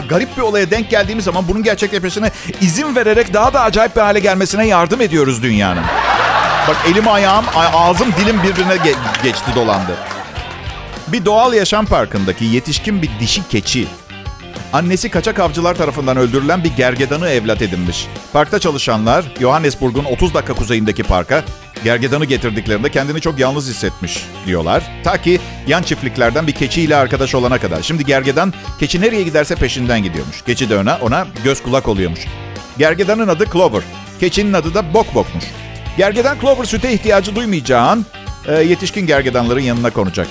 garip 0.08 0.36
bir 0.36 0.42
olaya 0.42 0.70
denk 0.70 0.90
geldiğimiz 0.90 1.24
zaman 1.24 1.48
bunun 1.48 1.62
gerçekleşmesine 1.62 2.30
izin 2.60 2.96
vererek 2.96 3.34
daha 3.34 3.54
da 3.54 3.60
acayip 3.60 3.96
bir 3.96 4.00
hale 4.00 4.20
gelmesine 4.20 4.66
yardım 4.66 5.00
ediyoruz 5.00 5.42
dünyanın. 5.42 5.82
Bak 6.68 6.76
elim 6.88 7.08
ayağım, 7.08 7.44
ağzım 7.74 8.12
dilim 8.12 8.42
birbirine 8.42 8.74
ge- 8.74 9.22
geçti 9.22 9.50
dolandı. 9.54 9.92
Bir 11.08 11.24
doğal 11.24 11.54
yaşam 11.54 11.86
parkındaki 11.86 12.44
yetişkin 12.44 13.02
bir 13.02 13.10
dişi 13.20 13.48
keçi 13.48 13.88
annesi 14.72 15.10
kaçak 15.10 15.40
avcılar 15.40 15.74
tarafından 15.74 16.16
öldürülen 16.16 16.64
bir 16.64 16.76
gergedanı 16.76 17.28
evlat 17.28 17.62
edinmiş. 17.62 18.06
Parkta 18.32 18.58
çalışanlar 18.58 19.24
Johannesburg'un 19.40 20.04
30 20.04 20.34
dakika 20.34 20.54
kuzeyindeki 20.54 21.02
parka 21.02 21.44
gergedanı 21.84 22.24
getirdiklerinde 22.24 22.90
kendini 22.90 23.20
çok 23.20 23.38
yalnız 23.38 23.68
hissetmiş 23.68 24.26
diyorlar. 24.46 24.82
Ta 25.04 25.22
ki 25.22 25.40
yan 25.66 25.82
çiftliklerden 25.82 26.46
bir 26.46 26.52
keçiyle 26.52 26.96
arkadaş 26.96 27.34
olana 27.34 27.58
kadar. 27.58 27.82
Şimdi 27.82 28.04
gergedan 28.04 28.52
keçi 28.80 29.00
nereye 29.00 29.22
giderse 29.22 29.54
peşinden 29.54 30.02
gidiyormuş. 30.02 30.42
Keçi 30.42 30.70
de 30.70 30.78
ona, 30.78 30.98
ona 31.02 31.26
göz 31.44 31.62
kulak 31.62 31.88
oluyormuş. 31.88 32.20
Gergedanın 32.78 33.28
adı 33.28 33.46
Clover. 33.52 33.82
Keçinin 34.20 34.52
adı 34.52 34.74
da 34.74 34.94
Bok 34.94 35.14
Bok'muş. 35.14 35.44
Gergedan 35.96 36.36
Clover 36.40 36.64
süte 36.64 36.92
ihtiyacı 36.92 37.36
duymayacağın 37.36 38.06
e, 38.48 38.54
yetişkin 38.54 39.06
gergedanların 39.06 39.60
yanına 39.60 39.90
konacak. 39.90 40.28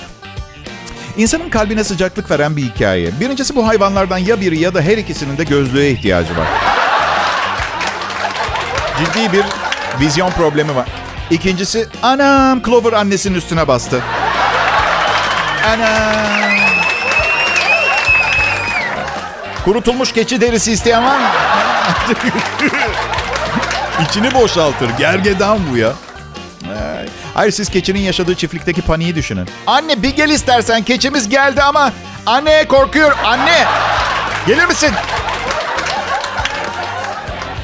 İnsanın 1.16 1.50
kalbine 1.50 1.84
sıcaklık 1.84 2.30
veren 2.30 2.56
bir 2.56 2.62
hikaye. 2.62 3.20
Birincisi 3.20 3.56
bu 3.56 3.66
hayvanlardan 3.68 4.18
ya 4.18 4.40
biri 4.40 4.58
ya 4.58 4.74
da 4.74 4.82
her 4.82 4.98
ikisinin 4.98 5.38
de 5.38 5.44
gözlüğe 5.44 5.90
ihtiyacı 5.90 6.36
var. 6.36 6.46
Ciddi 8.98 9.32
bir 9.32 9.44
vizyon 10.00 10.30
problemi 10.30 10.74
var. 10.74 11.01
İkincisi 11.32 11.88
anam 12.02 12.62
Clover 12.62 12.92
annesinin 12.92 13.34
üstüne 13.34 13.68
bastı. 13.68 14.02
Anam. 15.66 16.52
Kurutulmuş 19.64 20.12
keçi 20.12 20.40
derisi 20.40 20.72
isteyen 20.72 21.04
var 21.04 21.18
mı? 21.18 21.26
İçini 24.08 24.34
boşaltır. 24.34 24.90
Gergedan 24.98 25.58
bu 25.72 25.76
ya. 25.76 25.92
Hayır 27.34 27.52
siz 27.52 27.68
keçinin 27.68 28.00
yaşadığı 28.00 28.34
çiftlikteki 28.34 28.82
paniği 28.82 29.14
düşünün. 29.14 29.48
Anne 29.66 30.02
bir 30.02 30.16
gel 30.16 30.30
istersen 30.30 30.82
keçimiz 30.82 31.28
geldi 31.28 31.62
ama 31.62 31.92
anne 32.26 32.68
korkuyor. 32.68 33.12
Anne 33.24 33.64
gelir 34.46 34.64
misin? 34.66 34.90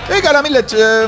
Pekala 0.09 0.43
millet. 0.43 0.75
E, 0.75 1.07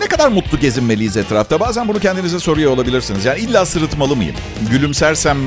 ne 0.00 0.06
kadar 0.08 0.28
mutlu 0.28 0.58
gezinmeliyiz 0.58 1.16
etrafta? 1.16 1.60
Bazen 1.60 1.88
bunu 1.88 2.00
kendinize 2.00 2.40
soruyor 2.40 2.72
olabilirsiniz. 2.72 3.24
Yani 3.24 3.40
illa 3.40 3.66
sırıtmalı 3.66 4.16
mıyım? 4.16 4.34
Gülümsersem 4.70 5.38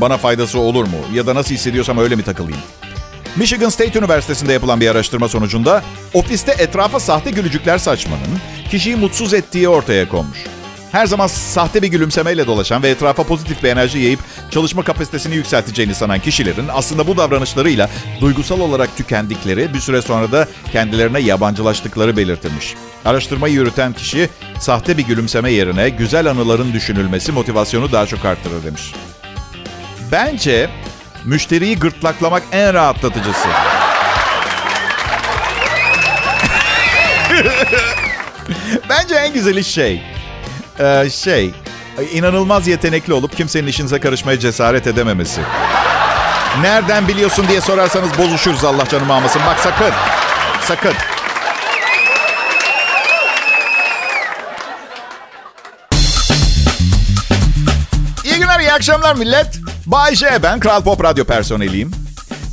bana 0.00 0.16
faydası 0.16 0.58
olur 0.58 0.84
mu? 0.84 0.96
Ya 1.14 1.26
da 1.26 1.34
nasıl 1.34 1.54
hissediyorsam 1.54 1.98
öyle 1.98 2.16
mi 2.16 2.22
takılayım? 2.22 2.60
Michigan 3.36 3.68
State 3.68 3.98
Üniversitesi'nde 3.98 4.52
yapılan 4.52 4.80
bir 4.80 4.88
araştırma 4.88 5.28
sonucunda 5.28 5.82
ofiste 6.14 6.52
etrafa 6.58 7.00
sahte 7.00 7.30
gülücükler 7.30 7.78
saçmanın 7.78 8.38
kişiyi 8.70 8.96
mutsuz 8.96 9.34
ettiği 9.34 9.68
ortaya 9.68 10.08
konmuş. 10.08 10.38
Her 10.92 11.06
zaman 11.06 11.26
sahte 11.26 11.82
bir 11.82 11.88
gülümsemeyle 11.88 12.46
dolaşan 12.46 12.82
ve 12.82 12.90
etrafa 12.90 13.22
pozitif 13.22 13.62
bir 13.62 13.68
enerji 13.68 13.98
yayıp 13.98 14.20
çalışma 14.50 14.82
kapasitesini 14.82 15.34
yükselteceğini 15.34 15.94
sanan 15.94 16.20
kişilerin 16.20 16.68
aslında 16.72 17.06
bu 17.06 17.16
davranışlarıyla 17.16 17.90
duygusal 18.20 18.60
olarak 18.60 18.96
tükendikleri 18.96 19.74
bir 19.74 19.80
süre 19.80 20.02
sonra 20.02 20.32
da 20.32 20.48
kendilerine 20.72 21.20
yabancılaştıkları 21.20 22.16
belirtilmiş. 22.16 22.74
Araştırmayı 23.04 23.54
yürüten 23.54 23.92
kişi 23.92 24.28
sahte 24.60 24.98
bir 24.98 25.06
gülümseme 25.06 25.52
yerine 25.52 25.88
güzel 25.88 26.30
anıların 26.30 26.72
düşünülmesi 26.72 27.32
motivasyonu 27.32 27.92
daha 27.92 28.06
çok 28.06 28.24
arttırır 28.24 28.64
demiş. 28.64 28.94
Bence 30.12 30.70
müşteriyi 31.24 31.78
gırtlaklamak 31.78 32.42
en 32.52 32.74
rahatlatıcısı. 32.74 33.48
Bence 38.88 39.14
en 39.14 39.32
güzeli 39.32 39.64
şey 39.64 40.02
ee, 40.80 41.10
şey, 41.10 41.50
inanılmaz 42.12 42.66
yetenekli 42.66 43.12
olup 43.12 43.36
kimsenin 43.36 43.66
işinize 43.66 44.00
karışmaya 44.00 44.38
cesaret 44.38 44.86
edememesi. 44.86 45.40
Nereden 46.60 47.08
biliyorsun 47.08 47.48
diye 47.48 47.60
sorarsanız 47.60 48.18
bozuşuruz 48.18 48.64
Allah 48.64 48.88
canımı 48.88 49.14
almasın. 49.14 49.42
Bak 49.46 49.58
sakın, 49.60 49.92
sakın. 50.62 50.92
İyi 58.24 58.38
günler, 58.38 58.60
iyi 58.60 58.72
akşamlar 58.72 59.16
millet. 59.16 59.60
Bay 59.86 60.14
J, 60.14 60.42
ben 60.42 60.60
Kral 60.60 60.82
Pop 60.82 61.04
Radyo 61.04 61.24
personeliyim. 61.24 61.90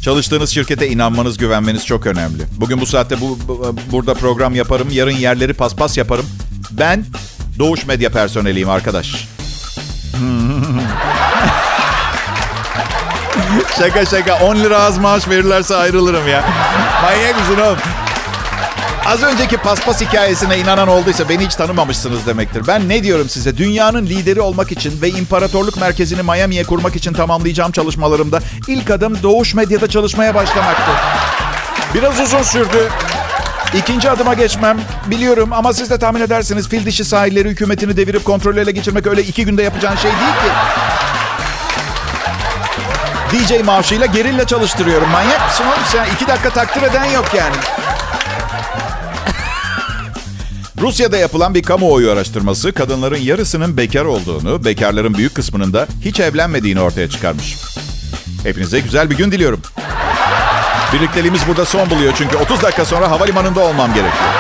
Çalıştığınız 0.02 0.50
şirkete 0.50 0.88
inanmanız, 0.88 1.38
güvenmeniz 1.38 1.86
çok 1.86 2.06
önemli. 2.06 2.44
Bugün 2.58 2.82
bu 2.82 2.86
saatte 2.86 3.22
bu, 3.22 3.40
bu 3.48 3.76
burada 3.92 4.14
program 4.14 4.56
yaparım, 4.56 4.88
yarın 4.92 5.12
yerleri 5.12 5.54
paspas 5.54 5.98
yaparım. 5.98 6.26
Ben 6.72 7.06
Doğuş 7.60 7.86
medya 7.86 8.10
personeliyim 8.12 8.70
arkadaş. 8.70 9.08
şaka 13.80 14.06
şaka 14.06 14.40
10 14.40 14.56
lira 14.56 14.78
az 14.78 14.98
maaş 14.98 15.28
verirlerse 15.28 15.76
ayrılırım 15.76 16.28
ya. 16.28 16.44
Manyak 17.04 17.40
mısın 17.40 17.62
oğlum? 17.62 17.78
Az 19.06 19.24
önceki 19.24 19.58
paspas 19.58 20.02
hikayesine 20.02 20.58
inanan 20.60 20.88
olduysa 20.88 21.30
beni 21.30 21.46
hiç 21.46 21.56
tanımamışsınız 21.56 22.28
demektir. 22.28 22.64
Ben 22.68 22.90
ne 22.90 23.04
diyorum 23.04 23.30
size? 23.30 23.58
Dünyanın 23.58 24.06
lideri 24.06 24.42
olmak 24.42 24.72
için 24.72 25.02
ve 25.02 25.10
imparatorluk 25.10 25.78
merkezini 25.82 26.24
Miami'ye 26.24 26.64
kurmak 26.64 26.96
için 26.96 27.14
tamamlayacağım 27.14 27.72
çalışmalarımda 27.72 28.40
ilk 28.68 28.92
adım 28.92 29.24
Doğuş 29.24 29.54
Medya'da 29.54 29.88
çalışmaya 29.88 30.36
başlamaktı. 30.36 30.92
Biraz 31.94 32.20
uzun 32.20 32.44
sürdü. 32.44 32.90
İkinci 33.78 34.10
adıma 34.10 34.34
geçmem 34.34 34.78
biliyorum 35.08 35.54
ama 35.54 35.74
siz 35.74 35.90
de 35.90 35.98
tahmin 35.98 36.22
edersiniz 36.22 36.70
fil 36.70 36.86
dişi 36.86 37.06
sahilleri 37.06 37.50
hükümetini 37.50 37.98
devirip 37.98 38.26
kontrolü 38.26 38.60
ele 38.60 38.72
geçirmek 38.72 39.08
öyle 39.08 39.24
iki 39.24 39.46
günde 39.46 39.64
yapacağın 39.64 39.96
şey 39.96 40.12
değil 40.12 40.32
ki. 40.32 40.52
DJ 43.32 43.66
maaşıyla 43.66 44.06
gerilla 44.06 44.48
çalıştırıyorum. 44.48 45.10
Manyak 45.10 45.48
mısın 45.48 45.64
oğlum 45.64 45.86
sen? 45.92 46.06
İki 46.16 46.28
dakika 46.28 46.50
takdir 46.50 46.82
eden 46.82 47.06
yok 47.06 47.26
yani. 47.38 47.56
Rusya'da 50.82 51.18
yapılan 51.18 51.56
bir 51.56 51.64
kamuoyu 51.64 52.12
araştırması 52.12 52.72
kadınların 52.74 53.18
yarısının 53.18 53.78
bekar 53.78 54.06
olduğunu, 54.06 54.66
bekarların 54.66 55.14
büyük 55.14 55.36
kısmının 55.36 55.74
da 55.74 55.88
hiç 56.02 56.20
evlenmediğini 56.20 56.82
ortaya 56.82 57.10
çıkarmış. 57.10 57.56
Hepinize 58.44 58.80
güzel 58.80 59.10
bir 59.10 59.18
gün 59.18 59.32
diliyorum. 59.32 59.62
Birlikteliğimiz 60.96 61.48
burada 61.48 61.66
son 61.66 61.90
buluyor 61.90 62.14
çünkü 62.18 62.38
30 62.38 62.62
dakika 62.62 62.86
sonra 62.86 63.12
havalimanında 63.12 63.60
olmam 63.60 63.94
gerekiyor. 63.94 64.34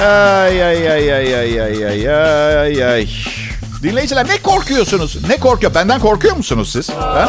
Ay 0.00 0.64
ay 0.64 0.92
ay 0.92 1.14
ay 1.14 1.38
ay 1.38 1.62
ay 1.62 1.84
ay 1.84 2.58
ay 2.58 2.84
ay. 2.84 3.08
Dinleyiciler 3.82 4.28
ne 4.28 4.38
korkuyorsunuz? 4.42 5.28
Ne 5.28 5.36
korkuyor? 5.36 5.74
Benden 5.74 6.00
korkuyor 6.00 6.36
musunuz 6.36 6.72
siz? 6.72 6.90
Ha? 6.90 7.28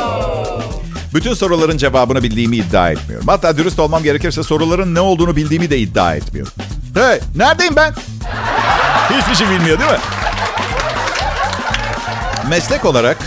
Bütün 1.14 1.34
soruların 1.34 1.78
cevabını 1.78 2.24
bildiğimi 2.24 2.58
iddia 2.58 2.92
etmiyorum. 2.92 3.28
Hatta 3.28 3.58
dürüst 3.58 3.80
olmam 3.80 4.04
gerekirse 4.04 4.44
soruların 4.44 4.96
ne 4.96 5.00
olduğunu 5.00 5.36
bildiğimi 5.36 5.70
de 5.70 5.78
iddia 5.78 6.16
etmiyorum. 6.16 6.54
Hey, 6.94 7.20
neredeyim 7.36 7.76
ben? 7.76 7.94
Hiçbir 9.10 9.36
şey 9.36 9.50
bilmiyor 9.50 9.80
değil 9.80 9.92
mi? 9.92 10.00
Meslek 12.50 12.86
olarak 12.86 13.18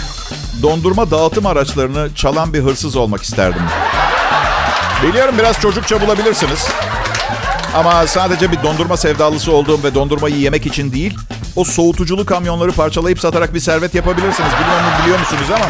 dondurma 0.63 1.11
dağıtım 1.11 1.47
araçlarını 1.47 2.09
çalan 2.15 2.53
bir 2.53 2.61
hırsız 2.61 2.97
olmak 2.97 3.23
isterdim. 3.23 3.63
Biliyorum 5.03 5.35
biraz 5.39 5.61
çocukça 5.61 6.01
bulabilirsiniz. 6.01 6.69
Ama 7.75 8.07
sadece 8.07 8.53
bir 8.53 8.63
dondurma 8.63 8.97
sevdalısı 8.97 9.53
olduğum 9.53 9.83
ve 9.85 9.95
dondurmayı 9.95 10.37
yemek 10.37 10.67
için 10.67 10.93
değil, 10.93 11.19
o 11.57 11.65
soğutuculu 11.65 12.27
kamyonları 12.27 12.73
parçalayıp 12.73 13.21
satarak 13.21 13.55
bir 13.55 13.61
servet 13.61 13.95
yapabilirsiniz. 13.95 14.51
Bilmiyorum 14.61 14.87
biliyor 15.03 15.19
musunuz 15.19 15.47
ama. 15.55 15.67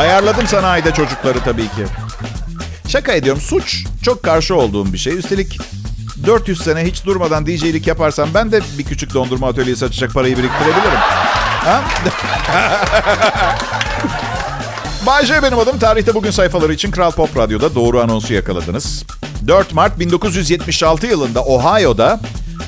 Ayarladım 0.00 0.46
sanayide 0.46 0.94
çocukları 0.94 1.40
tabii 1.44 1.68
ki. 1.68 1.84
Şaka 2.88 3.12
ediyorum. 3.12 3.42
Suç 3.42 3.84
çok 4.04 4.22
karşı 4.22 4.56
olduğum 4.56 4.92
bir 4.92 4.98
şey. 4.98 5.18
Üstelik 5.18 5.58
400 6.26 6.62
sene 6.62 6.84
hiç 6.84 7.04
durmadan 7.04 7.46
DJ'lik 7.46 7.86
yaparsam 7.86 8.28
ben 8.34 8.52
de 8.52 8.60
bir 8.78 8.84
küçük 8.84 9.14
dondurma 9.14 9.48
atölyesi 9.48 9.84
açacak 9.84 10.14
parayı 10.14 10.38
biriktirebilirim. 10.38 10.98
Bay 15.06 15.26
J 15.26 15.42
benim 15.42 15.58
adım. 15.58 15.78
Tarihte 15.78 16.14
bugün 16.14 16.30
sayfaları 16.30 16.72
için 16.72 16.90
Kral 16.90 17.10
Pop 17.10 17.36
Radyo'da 17.36 17.74
doğru 17.74 18.00
anonsu 18.00 18.34
yakaladınız. 18.34 19.04
4 19.46 19.72
Mart 19.74 19.98
1976 19.98 21.06
yılında 21.06 21.42
Ohio'da 21.44 22.20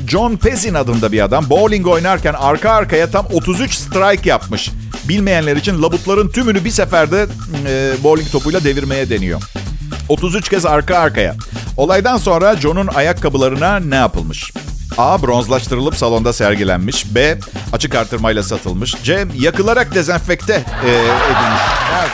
John 0.08 0.36
Pezin 0.36 0.74
adında 0.74 1.12
bir 1.12 1.20
adam 1.24 1.50
bowling 1.50 1.86
oynarken 1.86 2.34
arka 2.34 2.70
arkaya 2.70 3.10
tam 3.10 3.26
33 3.32 3.74
strike 3.74 4.30
yapmış. 4.30 4.70
Bilmeyenler 5.08 5.56
için 5.56 5.82
labutların 5.82 6.28
tümünü 6.28 6.64
bir 6.64 6.70
seferde 6.70 7.26
e, 7.66 7.92
bowling 8.04 8.30
topuyla 8.30 8.64
devirmeye 8.64 9.10
deniyor. 9.10 9.42
33 10.08 10.48
kez 10.48 10.66
arka 10.66 10.98
arkaya. 10.98 11.34
Olaydan 11.76 12.16
sonra 12.16 12.56
John'un 12.56 12.86
ayakkabılarına 12.86 13.76
ne 13.80 13.94
yapılmış? 13.96 14.52
A. 14.98 15.22
Bronzlaştırılıp 15.22 15.96
salonda 15.96 16.32
sergilenmiş. 16.32 17.14
B. 17.14 17.38
Açık 17.72 17.94
artırmayla 17.94 18.42
satılmış. 18.42 18.94
C. 19.04 19.26
Yakılarak 19.34 19.94
dezenfekte 19.94 20.52
e, 20.84 20.88
edilmiş. 20.88 21.62
Evet. 22.00 22.10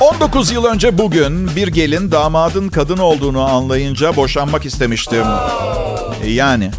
19 0.00 0.50
yıl 0.50 0.64
önce 0.64 0.98
bugün 0.98 1.56
bir 1.56 1.68
gelin 1.68 2.12
damadın 2.12 2.68
kadın 2.68 2.98
olduğunu 2.98 3.42
anlayınca 3.42 4.16
boşanmak 4.16 4.66
istemiştim. 4.66 5.24
Yani. 6.26 6.70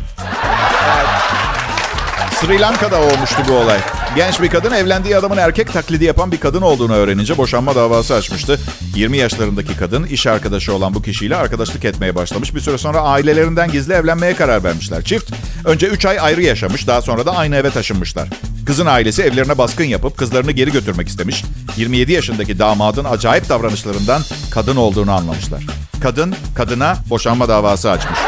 Sri 2.41 2.59
Lanka'da 2.59 3.01
olmuştu 3.01 3.37
bu 3.47 3.53
olay. 3.53 3.79
Genç 4.15 4.41
bir 4.41 4.49
kadın 4.49 4.71
evlendiği 4.71 5.17
adamın 5.17 5.37
erkek 5.37 5.73
taklidi 5.73 6.05
yapan 6.05 6.31
bir 6.31 6.39
kadın 6.39 6.61
olduğunu 6.61 6.93
öğrenince 6.93 7.37
boşanma 7.37 7.75
davası 7.75 8.15
açmıştı. 8.15 8.59
20 8.95 9.17
yaşlarındaki 9.17 9.77
kadın 9.77 10.03
iş 10.03 10.27
arkadaşı 10.27 10.73
olan 10.73 10.93
bu 10.93 11.01
kişiyle 11.01 11.35
arkadaşlık 11.35 11.85
etmeye 11.85 12.15
başlamış. 12.15 12.55
Bir 12.55 12.59
süre 12.59 12.77
sonra 12.77 13.01
ailelerinden 13.01 13.71
gizli 13.71 13.93
evlenmeye 13.93 14.35
karar 14.35 14.63
vermişler. 14.63 15.03
Çift 15.03 15.31
önce 15.65 15.87
3 15.87 16.05
ay 16.05 16.19
ayrı 16.19 16.41
yaşamış 16.41 16.87
daha 16.87 17.01
sonra 17.01 17.25
da 17.25 17.35
aynı 17.35 17.55
eve 17.55 17.69
taşınmışlar. 17.69 18.29
Kızın 18.65 18.85
ailesi 18.85 19.21
evlerine 19.21 19.57
baskın 19.57 19.83
yapıp 19.83 20.17
kızlarını 20.17 20.51
geri 20.51 20.71
götürmek 20.71 21.07
istemiş. 21.07 21.43
27 21.77 22.11
yaşındaki 22.11 22.59
damadın 22.59 23.05
acayip 23.05 23.49
davranışlarından 23.49 24.21
kadın 24.51 24.75
olduğunu 24.75 25.11
anlamışlar. 25.11 25.63
Kadın 26.03 26.35
kadına 26.55 26.97
boşanma 27.09 27.49
davası 27.49 27.91
açmış. 27.91 28.19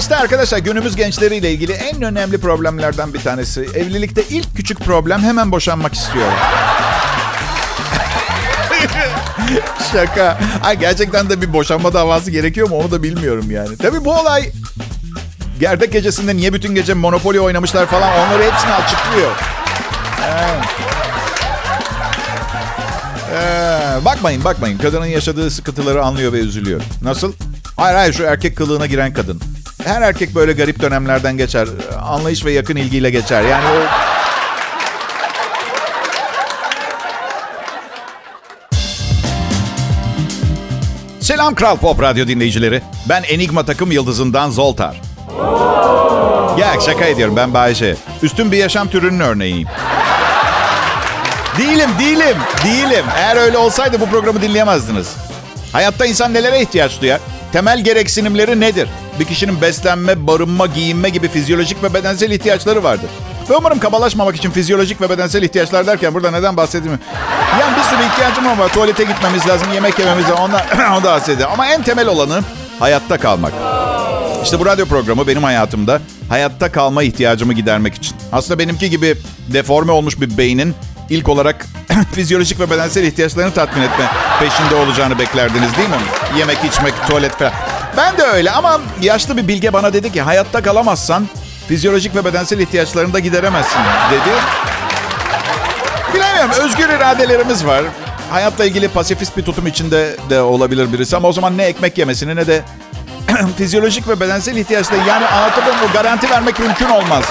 İşte 0.00 0.16
arkadaşlar 0.16 0.58
günümüz 0.58 0.96
gençleriyle 0.96 1.52
ilgili 1.52 1.72
en 1.72 2.02
önemli 2.02 2.38
problemlerden 2.38 3.14
bir 3.14 3.20
tanesi. 3.20 3.60
Evlilikte 3.60 4.22
ilk 4.30 4.56
küçük 4.56 4.80
problem 4.80 5.20
hemen 5.20 5.52
boşanmak 5.52 5.94
istiyor. 5.94 6.28
Şaka. 9.92 10.38
Ay 10.64 10.78
gerçekten 10.78 11.30
de 11.30 11.42
bir 11.42 11.52
boşanma 11.52 11.92
davası 11.92 12.30
gerekiyor 12.30 12.68
mu 12.68 12.76
onu 12.76 12.90
da 12.90 13.02
bilmiyorum 13.02 13.50
yani. 13.50 13.76
Tabii 13.76 14.04
bu 14.04 14.12
olay 14.12 14.52
Gerdek 15.60 15.92
gecesinde 15.92 16.36
niye 16.36 16.52
bütün 16.52 16.74
gece 16.74 16.94
Monopoly 16.94 17.40
oynamışlar 17.40 17.86
falan 17.86 18.12
onları 18.12 18.42
hepsini 18.42 18.72
açıklıyor. 18.72 19.30
Evet. 20.28 20.64
Ee, 23.32 24.04
bakmayın 24.04 24.44
bakmayın. 24.44 24.78
Kadının 24.78 25.06
yaşadığı 25.06 25.50
sıkıntıları 25.50 26.04
anlıyor 26.04 26.32
ve 26.32 26.38
üzülüyor. 26.38 26.80
Nasıl? 27.02 27.32
Hayır 27.76 27.96
hayır 27.96 28.12
şu 28.12 28.22
erkek 28.22 28.56
kılığına 28.56 28.86
giren 28.86 29.12
kadın. 29.12 29.40
Her 29.84 30.02
erkek 30.02 30.34
böyle 30.34 30.52
garip 30.52 30.80
dönemlerden 30.80 31.36
geçer. 31.36 31.68
Anlayış 32.02 32.44
ve 32.44 32.52
yakın 32.52 32.76
ilgiyle 32.76 33.10
geçer. 33.10 33.42
Yani 33.42 33.64
o... 33.64 34.10
Selam 41.20 41.54
Kral 41.54 41.76
Pop 41.76 42.02
Radyo 42.02 42.26
dinleyicileri. 42.26 42.82
Ben 43.08 43.22
Enigma 43.22 43.64
takım 43.64 43.92
yıldızından 43.92 44.50
Zoltar. 44.50 45.00
Ya 46.58 46.80
şaka 46.86 47.04
ediyorum 47.04 47.36
ben 47.36 47.54
Bayşe. 47.54 47.96
Üstün 48.22 48.52
bir 48.52 48.56
yaşam 48.56 48.88
türünün 48.88 49.20
örneğiyim. 49.20 49.68
Değilim, 51.58 51.90
değilim, 51.98 52.36
değilim. 52.64 53.04
Eğer 53.16 53.36
öyle 53.36 53.58
olsaydı 53.58 54.00
bu 54.00 54.06
programı 54.06 54.42
dinleyemezdiniz. 54.42 55.16
Hayatta 55.72 56.06
insan 56.06 56.34
nelere 56.34 56.60
ihtiyaç 56.62 57.00
duyar? 57.00 57.20
Temel 57.52 57.84
gereksinimleri 57.84 58.60
nedir? 58.60 58.88
Bir 59.20 59.24
kişinin 59.24 59.60
beslenme, 59.60 60.26
barınma, 60.26 60.66
giyinme 60.66 61.08
gibi 61.08 61.28
fizyolojik 61.28 61.82
ve 61.82 61.94
bedensel 61.94 62.30
ihtiyaçları 62.30 62.82
vardır. 62.82 63.10
Ve 63.50 63.56
umarım 63.56 63.78
kabalaşmamak 63.78 64.36
için 64.36 64.50
fizyolojik 64.50 65.00
ve 65.00 65.10
bedensel 65.10 65.42
ihtiyaçlar 65.42 65.86
derken 65.86 66.14
burada 66.14 66.30
neden 66.30 66.56
bahsettiğimi... 66.56 66.98
Yani 67.60 67.76
bir 67.76 67.82
sürü 67.82 68.08
ihtiyacım 68.12 68.58
var. 68.58 68.68
Tuvalete 68.68 69.04
gitmemiz 69.04 69.48
lazım, 69.48 69.68
yemek 69.74 69.98
yememiz 69.98 70.24
lazım. 70.24 70.38
Ondan, 70.44 70.62
ondan 70.96 71.04
bahsediyorum. 71.04 71.52
Ama 71.52 71.66
en 71.66 71.82
temel 71.82 72.08
olanı 72.08 72.40
hayatta 72.78 73.18
kalmak. 73.18 73.52
İşte 74.44 74.60
bu 74.60 74.66
radyo 74.66 74.86
programı 74.86 75.26
benim 75.26 75.42
hayatımda 75.42 76.00
hayatta 76.28 76.72
kalma 76.72 77.02
ihtiyacımı 77.02 77.52
gidermek 77.52 77.94
için. 77.94 78.16
Aslında 78.32 78.58
benimki 78.58 78.90
gibi 78.90 79.16
deforme 79.48 79.92
olmuş 79.92 80.20
bir 80.20 80.38
beynin 80.38 80.74
ilk 81.10 81.28
olarak 81.28 81.66
fizyolojik 82.12 82.60
ve 82.60 82.70
bedensel 82.70 83.04
ihtiyaçlarını 83.04 83.54
tatmin 83.54 83.82
etme 83.82 84.04
peşinde 84.40 84.74
olacağını 84.74 85.18
beklerdiniz 85.18 85.76
değil 85.76 85.88
mi? 85.88 85.96
Yemek, 86.38 86.58
içmek, 86.64 86.94
tuvalet 87.08 87.38
falan. 87.38 87.52
Ben 87.96 88.18
de 88.18 88.22
öyle 88.22 88.50
ama 88.50 88.80
yaşlı 89.02 89.36
bir 89.36 89.48
bilge 89.48 89.72
bana 89.72 89.92
dedi 89.92 90.12
ki 90.12 90.22
hayatta 90.22 90.62
kalamazsan 90.62 91.28
fizyolojik 91.68 92.16
ve 92.16 92.24
bedensel 92.24 92.58
ihtiyaçlarını 92.58 93.12
da 93.12 93.18
gideremezsin 93.18 93.80
dedi. 94.10 94.34
Bilemiyorum 96.14 96.50
özgür 96.64 96.88
iradelerimiz 96.88 97.66
var. 97.66 97.84
Hayatla 98.30 98.64
ilgili 98.64 98.88
pasifist 98.88 99.36
bir 99.36 99.42
tutum 99.42 99.66
içinde 99.66 100.16
de 100.30 100.40
olabilir 100.40 100.92
birisi 100.92 101.16
ama 101.16 101.28
o 101.28 101.32
zaman 101.32 101.58
ne 101.58 101.64
ekmek 101.64 101.98
yemesini 101.98 102.36
ne 102.36 102.46
de 102.46 102.62
fizyolojik 103.58 104.08
ve 104.08 104.20
bedensel 104.20 104.56
ihtiyaçları 104.56 105.08
yani 105.08 105.26
anlatabiliyor 105.26 105.76
muyum? 105.76 105.90
Garanti 105.92 106.30
vermek 106.30 106.58
mümkün 106.58 106.88
olmaz. 106.88 107.24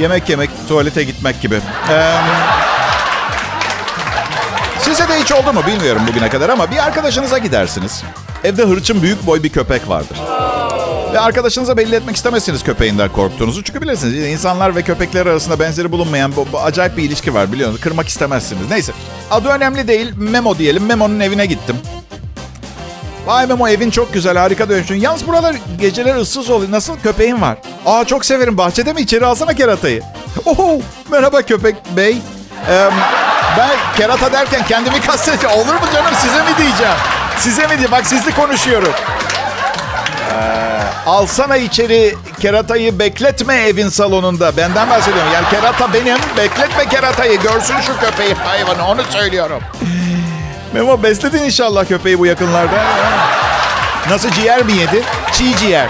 Yemek 0.00 0.28
yemek, 0.28 0.50
tuvalete 0.68 1.04
gitmek 1.04 1.40
gibi. 1.42 1.60
Ee, 1.90 2.12
Size 4.80 5.08
de 5.08 5.20
hiç 5.20 5.32
oldu 5.32 5.52
mu 5.52 5.62
bilmiyorum 5.66 6.02
bugüne 6.08 6.28
kadar 6.28 6.48
ama 6.48 6.70
bir 6.70 6.84
arkadaşınıza 6.86 7.38
gidersiniz. 7.38 8.02
Evde 8.44 8.62
hırçın 8.64 9.02
büyük 9.02 9.26
boy 9.26 9.42
bir 9.42 9.48
köpek 9.48 9.88
vardır. 9.88 10.18
Ve 11.12 11.20
arkadaşınıza 11.20 11.76
belli 11.76 11.94
etmek 11.94 12.16
istemezsiniz 12.16 12.62
köpeğinden 12.64 13.08
korktuğunuzu. 13.12 13.64
Çünkü 13.64 13.80
bilirsiniz 13.80 14.14
insanlar 14.14 14.76
ve 14.76 14.82
köpekler 14.82 15.26
arasında 15.26 15.58
benzeri 15.58 15.92
bulunmayan 15.92 16.36
bu, 16.36 16.46
bu 16.52 16.60
acayip 16.60 16.96
bir 16.96 17.02
ilişki 17.02 17.34
var 17.34 17.52
biliyorsunuz. 17.52 17.80
Kırmak 17.80 18.08
istemezsiniz. 18.08 18.70
Neyse 18.70 18.92
adı 19.30 19.48
önemli 19.48 19.88
değil. 19.88 20.12
Memo 20.16 20.58
diyelim. 20.58 20.86
Memo'nun 20.86 21.20
evine 21.20 21.46
gittim. 21.46 21.76
Vay 23.30 23.46
Memo 23.46 23.68
evin 23.68 23.90
çok 23.90 24.12
güzel 24.12 24.36
harika 24.38 24.68
dönüşün. 24.68 24.94
Yalnız 24.94 25.26
buralar 25.26 25.56
geceler 25.80 26.16
ıssız 26.16 26.50
oluyor. 26.50 26.70
Nasıl 26.72 26.98
köpeğin 26.98 27.42
var? 27.42 27.56
Aa 27.86 28.04
çok 28.04 28.24
severim. 28.24 28.58
Bahçede 28.58 28.92
mi? 28.92 29.00
İçeri 29.00 29.26
alsana 29.26 29.54
keratayı. 29.54 30.02
Oho 30.46 30.78
merhaba 31.10 31.42
köpek 31.42 31.76
bey. 31.96 32.16
Ee, 32.70 32.88
ben 33.58 33.70
kerata 33.96 34.32
derken 34.32 34.66
kendimi 34.66 35.00
kastediyorum. 35.00 35.58
Olur 35.58 35.74
mu 35.74 35.86
canım 35.94 36.14
size 36.20 36.38
mi 36.42 36.58
diyeceğim? 36.58 36.94
Size 37.38 37.66
mi 37.66 37.78
diye? 37.78 37.90
Bak 37.90 38.06
sizli 38.06 38.34
konuşuyorum. 38.34 38.92
Alsana 41.06 41.56
içeri 41.56 42.14
keratayı 42.40 42.98
bekletme 42.98 43.54
evin 43.54 43.88
salonunda. 43.88 44.56
Benden 44.56 44.90
bahsediyorum. 44.90 45.32
Yani 45.34 45.48
kerata 45.50 45.92
benim. 45.94 46.18
Bekletme 46.36 46.88
keratayı. 46.88 47.40
Görsün 47.40 47.80
şu 47.80 48.00
köpeği 48.00 48.34
hayvanı. 48.34 48.88
Onu 48.88 49.02
söylüyorum. 49.10 49.62
Memo 50.74 51.02
besledin 51.02 51.38
inşallah 51.44 51.88
köpeği 51.88 52.18
bu 52.18 52.26
yakınlarda. 52.26 52.84
Nasıl 54.10 54.30
ciğer 54.30 54.64
mi 54.64 54.72
yedi? 54.72 55.02
Çiğ 55.32 55.56
ciğer. 55.56 55.88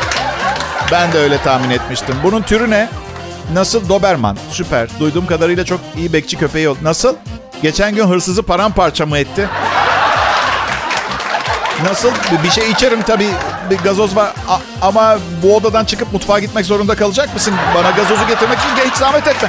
Ben 0.93 1.13
de 1.13 1.19
öyle 1.19 1.43
tahmin 1.43 1.71
etmiştim. 1.71 2.15
Bunun 2.25 2.43
türü 2.43 2.71
ne? 2.71 2.89
Nasıl? 3.55 3.89
Doberman. 3.89 4.37
Süper. 4.51 4.89
Duyduğum 5.01 5.27
kadarıyla 5.27 5.65
çok 5.65 5.81
iyi 5.97 6.13
bekçi 6.13 6.37
köpeği 6.39 6.69
oldu. 6.69 6.79
Nasıl? 6.83 7.17
Geçen 7.63 7.95
gün 7.95 8.07
hırsızı 8.09 8.43
paramparça 8.43 9.07
mı 9.07 9.19
etti? 9.19 9.49
Nasıl? 11.85 12.11
Bir 12.45 12.51
şey 12.51 12.71
içerim 12.71 13.03
tabii. 13.03 13.31
Bir 13.71 13.79
gazoz 13.79 14.17
var. 14.17 14.33
A- 14.49 14.87
ama 14.89 15.19
bu 15.43 15.57
odadan 15.57 15.85
çıkıp 15.85 16.13
mutfağa 16.13 16.39
gitmek 16.39 16.67
zorunda 16.67 16.95
kalacak 16.95 17.35
mısın? 17.35 17.55
Bana 17.75 17.91
gazozu 17.91 18.27
getirmek 18.29 18.59
için 18.59 18.91
hiç 18.91 18.97
zahmet 18.97 19.29
etme. 19.29 19.49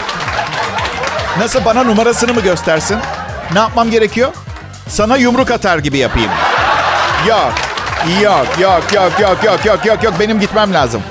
Nasıl? 1.39 1.65
Bana 1.65 1.83
numarasını 1.83 2.33
mı 2.33 2.41
göstersin? 2.41 2.97
Ne 3.53 3.59
yapmam 3.59 3.91
gerekiyor? 3.91 4.31
Sana 4.87 5.17
yumruk 5.17 5.51
atar 5.51 5.77
gibi 5.77 5.97
yapayım. 5.97 6.31
Yok. 7.27 7.53
Yok, 8.21 8.47
yok, 8.59 8.83
yok, 8.93 9.11
yok, 9.19 9.43
yok, 9.43 9.65
yok, 9.65 9.85
yok, 9.85 10.03
yok. 10.03 10.13
Benim 10.19 10.39
gitmem 10.39 10.73
lazım. 10.73 11.01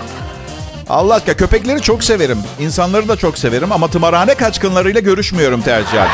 Allah 0.89 1.15
aşkına 1.15 1.35
köpekleri 1.37 1.83
çok 1.83 2.05
severim. 2.05 2.39
İnsanları 2.61 3.09
da 3.09 3.17
çok 3.17 3.39
severim 3.39 3.73
ama 3.73 3.89
tımarhane 3.89 4.35
kaçkınlarıyla 4.35 5.01
görüşmüyorum 5.01 5.63
tercihen. 5.63 6.09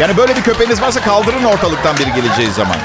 Yani 0.00 0.16
böyle 0.16 0.36
bir 0.36 0.42
köpeğiniz 0.42 0.82
varsa 0.82 1.00
kaldırın 1.00 1.44
ortalıktan 1.44 1.96
biri 1.96 2.12
geleceği 2.14 2.50
zaman. 2.50 2.76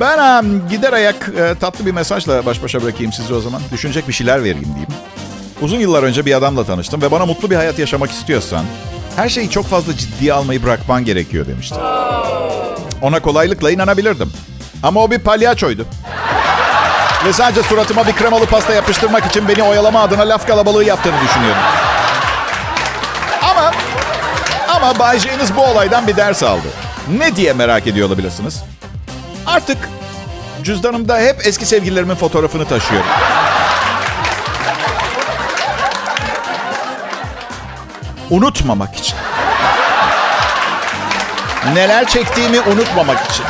Ben 0.00 0.44
gider 0.70 0.92
ayak 0.92 1.30
tatlı 1.60 1.86
bir 1.86 1.92
mesajla 1.92 2.46
baş 2.46 2.62
başa 2.62 2.82
bırakayım 2.82 3.12
sizi 3.12 3.34
o 3.34 3.40
zaman. 3.40 3.60
Düşünecek 3.72 4.08
bir 4.08 4.12
şeyler 4.12 4.38
vereyim 4.40 4.64
diyeyim. 4.64 4.88
Uzun 5.62 5.78
yıllar 5.78 6.02
önce 6.02 6.26
bir 6.26 6.34
adamla 6.34 6.64
tanıştım 6.64 7.02
ve 7.02 7.10
bana 7.10 7.26
mutlu 7.26 7.50
bir 7.50 7.56
hayat 7.56 7.78
yaşamak 7.78 8.10
istiyorsan 8.10 8.64
her 9.18 9.28
şeyi 9.28 9.50
çok 9.50 9.66
fazla 9.66 9.96
ciddiye 9.96 10.32
almayı 10.32 10.62
bırakman 10.62 11.04
gerekiyor 11.04 11.46
demişti. 11.46 11.76
Ona 13.02 13.20
kolaylıkla 13.20 13.70
inanabilirdim. 13.70 14.32
Ama 14.82 15.00
o 15.00 15.10
bir 15.10 15.18
palyaçoydu. 15.18 15.86
Ve 17.24 17.32
sadece 17.32 17.62
suratıma 17.62 18.06
bir 18.06 18.12
kremalı 18.12 18.46
pasta 18.46 18.74
yapıştırmak 18.74 19.26
için 19.26 19.48
beni 19.48 19.62
oyalama 19.62 20.00
adına 20.00 20.28
laf 20.28 20.46
kalabalığı 20.46 20.84
yaptığını 20.84 21.20
düşünüyordum. 21.28 21.62
Ama 23.42 23.72
ama 24.68 24.98
Bay 24.98 25.18
J'niz 25.18 25.56
bu 25.56 25.62
olaydan 25.62 26.06
bir 26.06 26.16
ders 26.16 26.42
aldı. 26.42 26.68
Ne 27.18 27.36
diye 27.36 27.52
merak 27.52 27.86
ediyor 27.86 28.08
olabilirsiniz? 28.08 28.62
Artık 29.46 29.78
cüzdanımda 30.62 31.18
hep 31.18 31.46
eski 31.46 31.66
sevgililerimin 31.66 32.14
fotoğrafını 32.14 32.64
taşıyorum. 32.64 33.06
Unutmamak 38.30 38.96
için. 38.96 39.16
Neler 41.74 42.06
çektiğimi 42.06 42.60
unutmamak 42.60 43.30
için. 43.30 43.44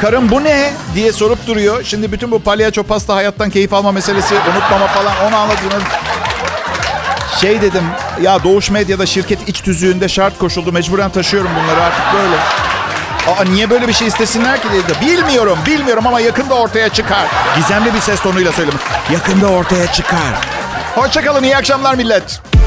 Karım 0.00 0.30
bu 0.30 0.44
ne 0.44 0.70
diye 0.94 1.12
sorup 1.12 1.46
duruyor. 1.46 1.84
Şimdi 1.84 2.12
bütün 2.12 2.30
bu 2.30 2.42
palyaço 2.42 2.82
pasta 2.82 3.14
hayattan 3.14 3.50
keyif 3.50 3.72
alma 3.74 3.92
meselesi 3.92 4.34
unutmama 4.34 4.86
falan 4.86 5.12
onu 5.28 5.36
anladınız. 5.36 5.82
Şey 7.40 7.62
dedim 7.62 7.84
ya 8.22 8.44
Doğuş 8.44 8.70
Medya'da 8.70 9.06
şirket 9.06 9.48
iç 9.48 9.60
tüzüğünde 9.60 10.08
şart 10.08 10.38
koşuldu. 10.38 10.72
Mecburen 10.72 11.10
taşıyorum 11.10 11.50
bunları 11.62 11.82
artık 11.82 12.04
böyle. 12.14 12.36
Aa 13.30 13.44
niye 13.44 13.70
böyle 13.70 13.88
bir 13.88 13.92
şey 13.92 14.08
istesinler 14.08 14.62
ki 14.62 14.68
dedi. 14.72 14.92
Bilmiyorum, 15.00 15.58
bilmiyorum 15.66 16.06
ama 16.06 16.20
yakında 16.20 16.54
ortaya 16.54 16.88
çıkar. 16.88 17.26
Gizemli 17.56 17.94
bir 17.94 18.00
ses 18.00 18.20
tonuyla 18.20 18.52
söyledim. 18.52 18.78
Yakında 19.12 19.46
ortaya 19.46 19.92
çıkar. 19.92 20.20
Hoşçakalın, 20.94 21.42
iyi 21.42 21.56
akşamlar 21.56 21.94
millet. 21.94 22.40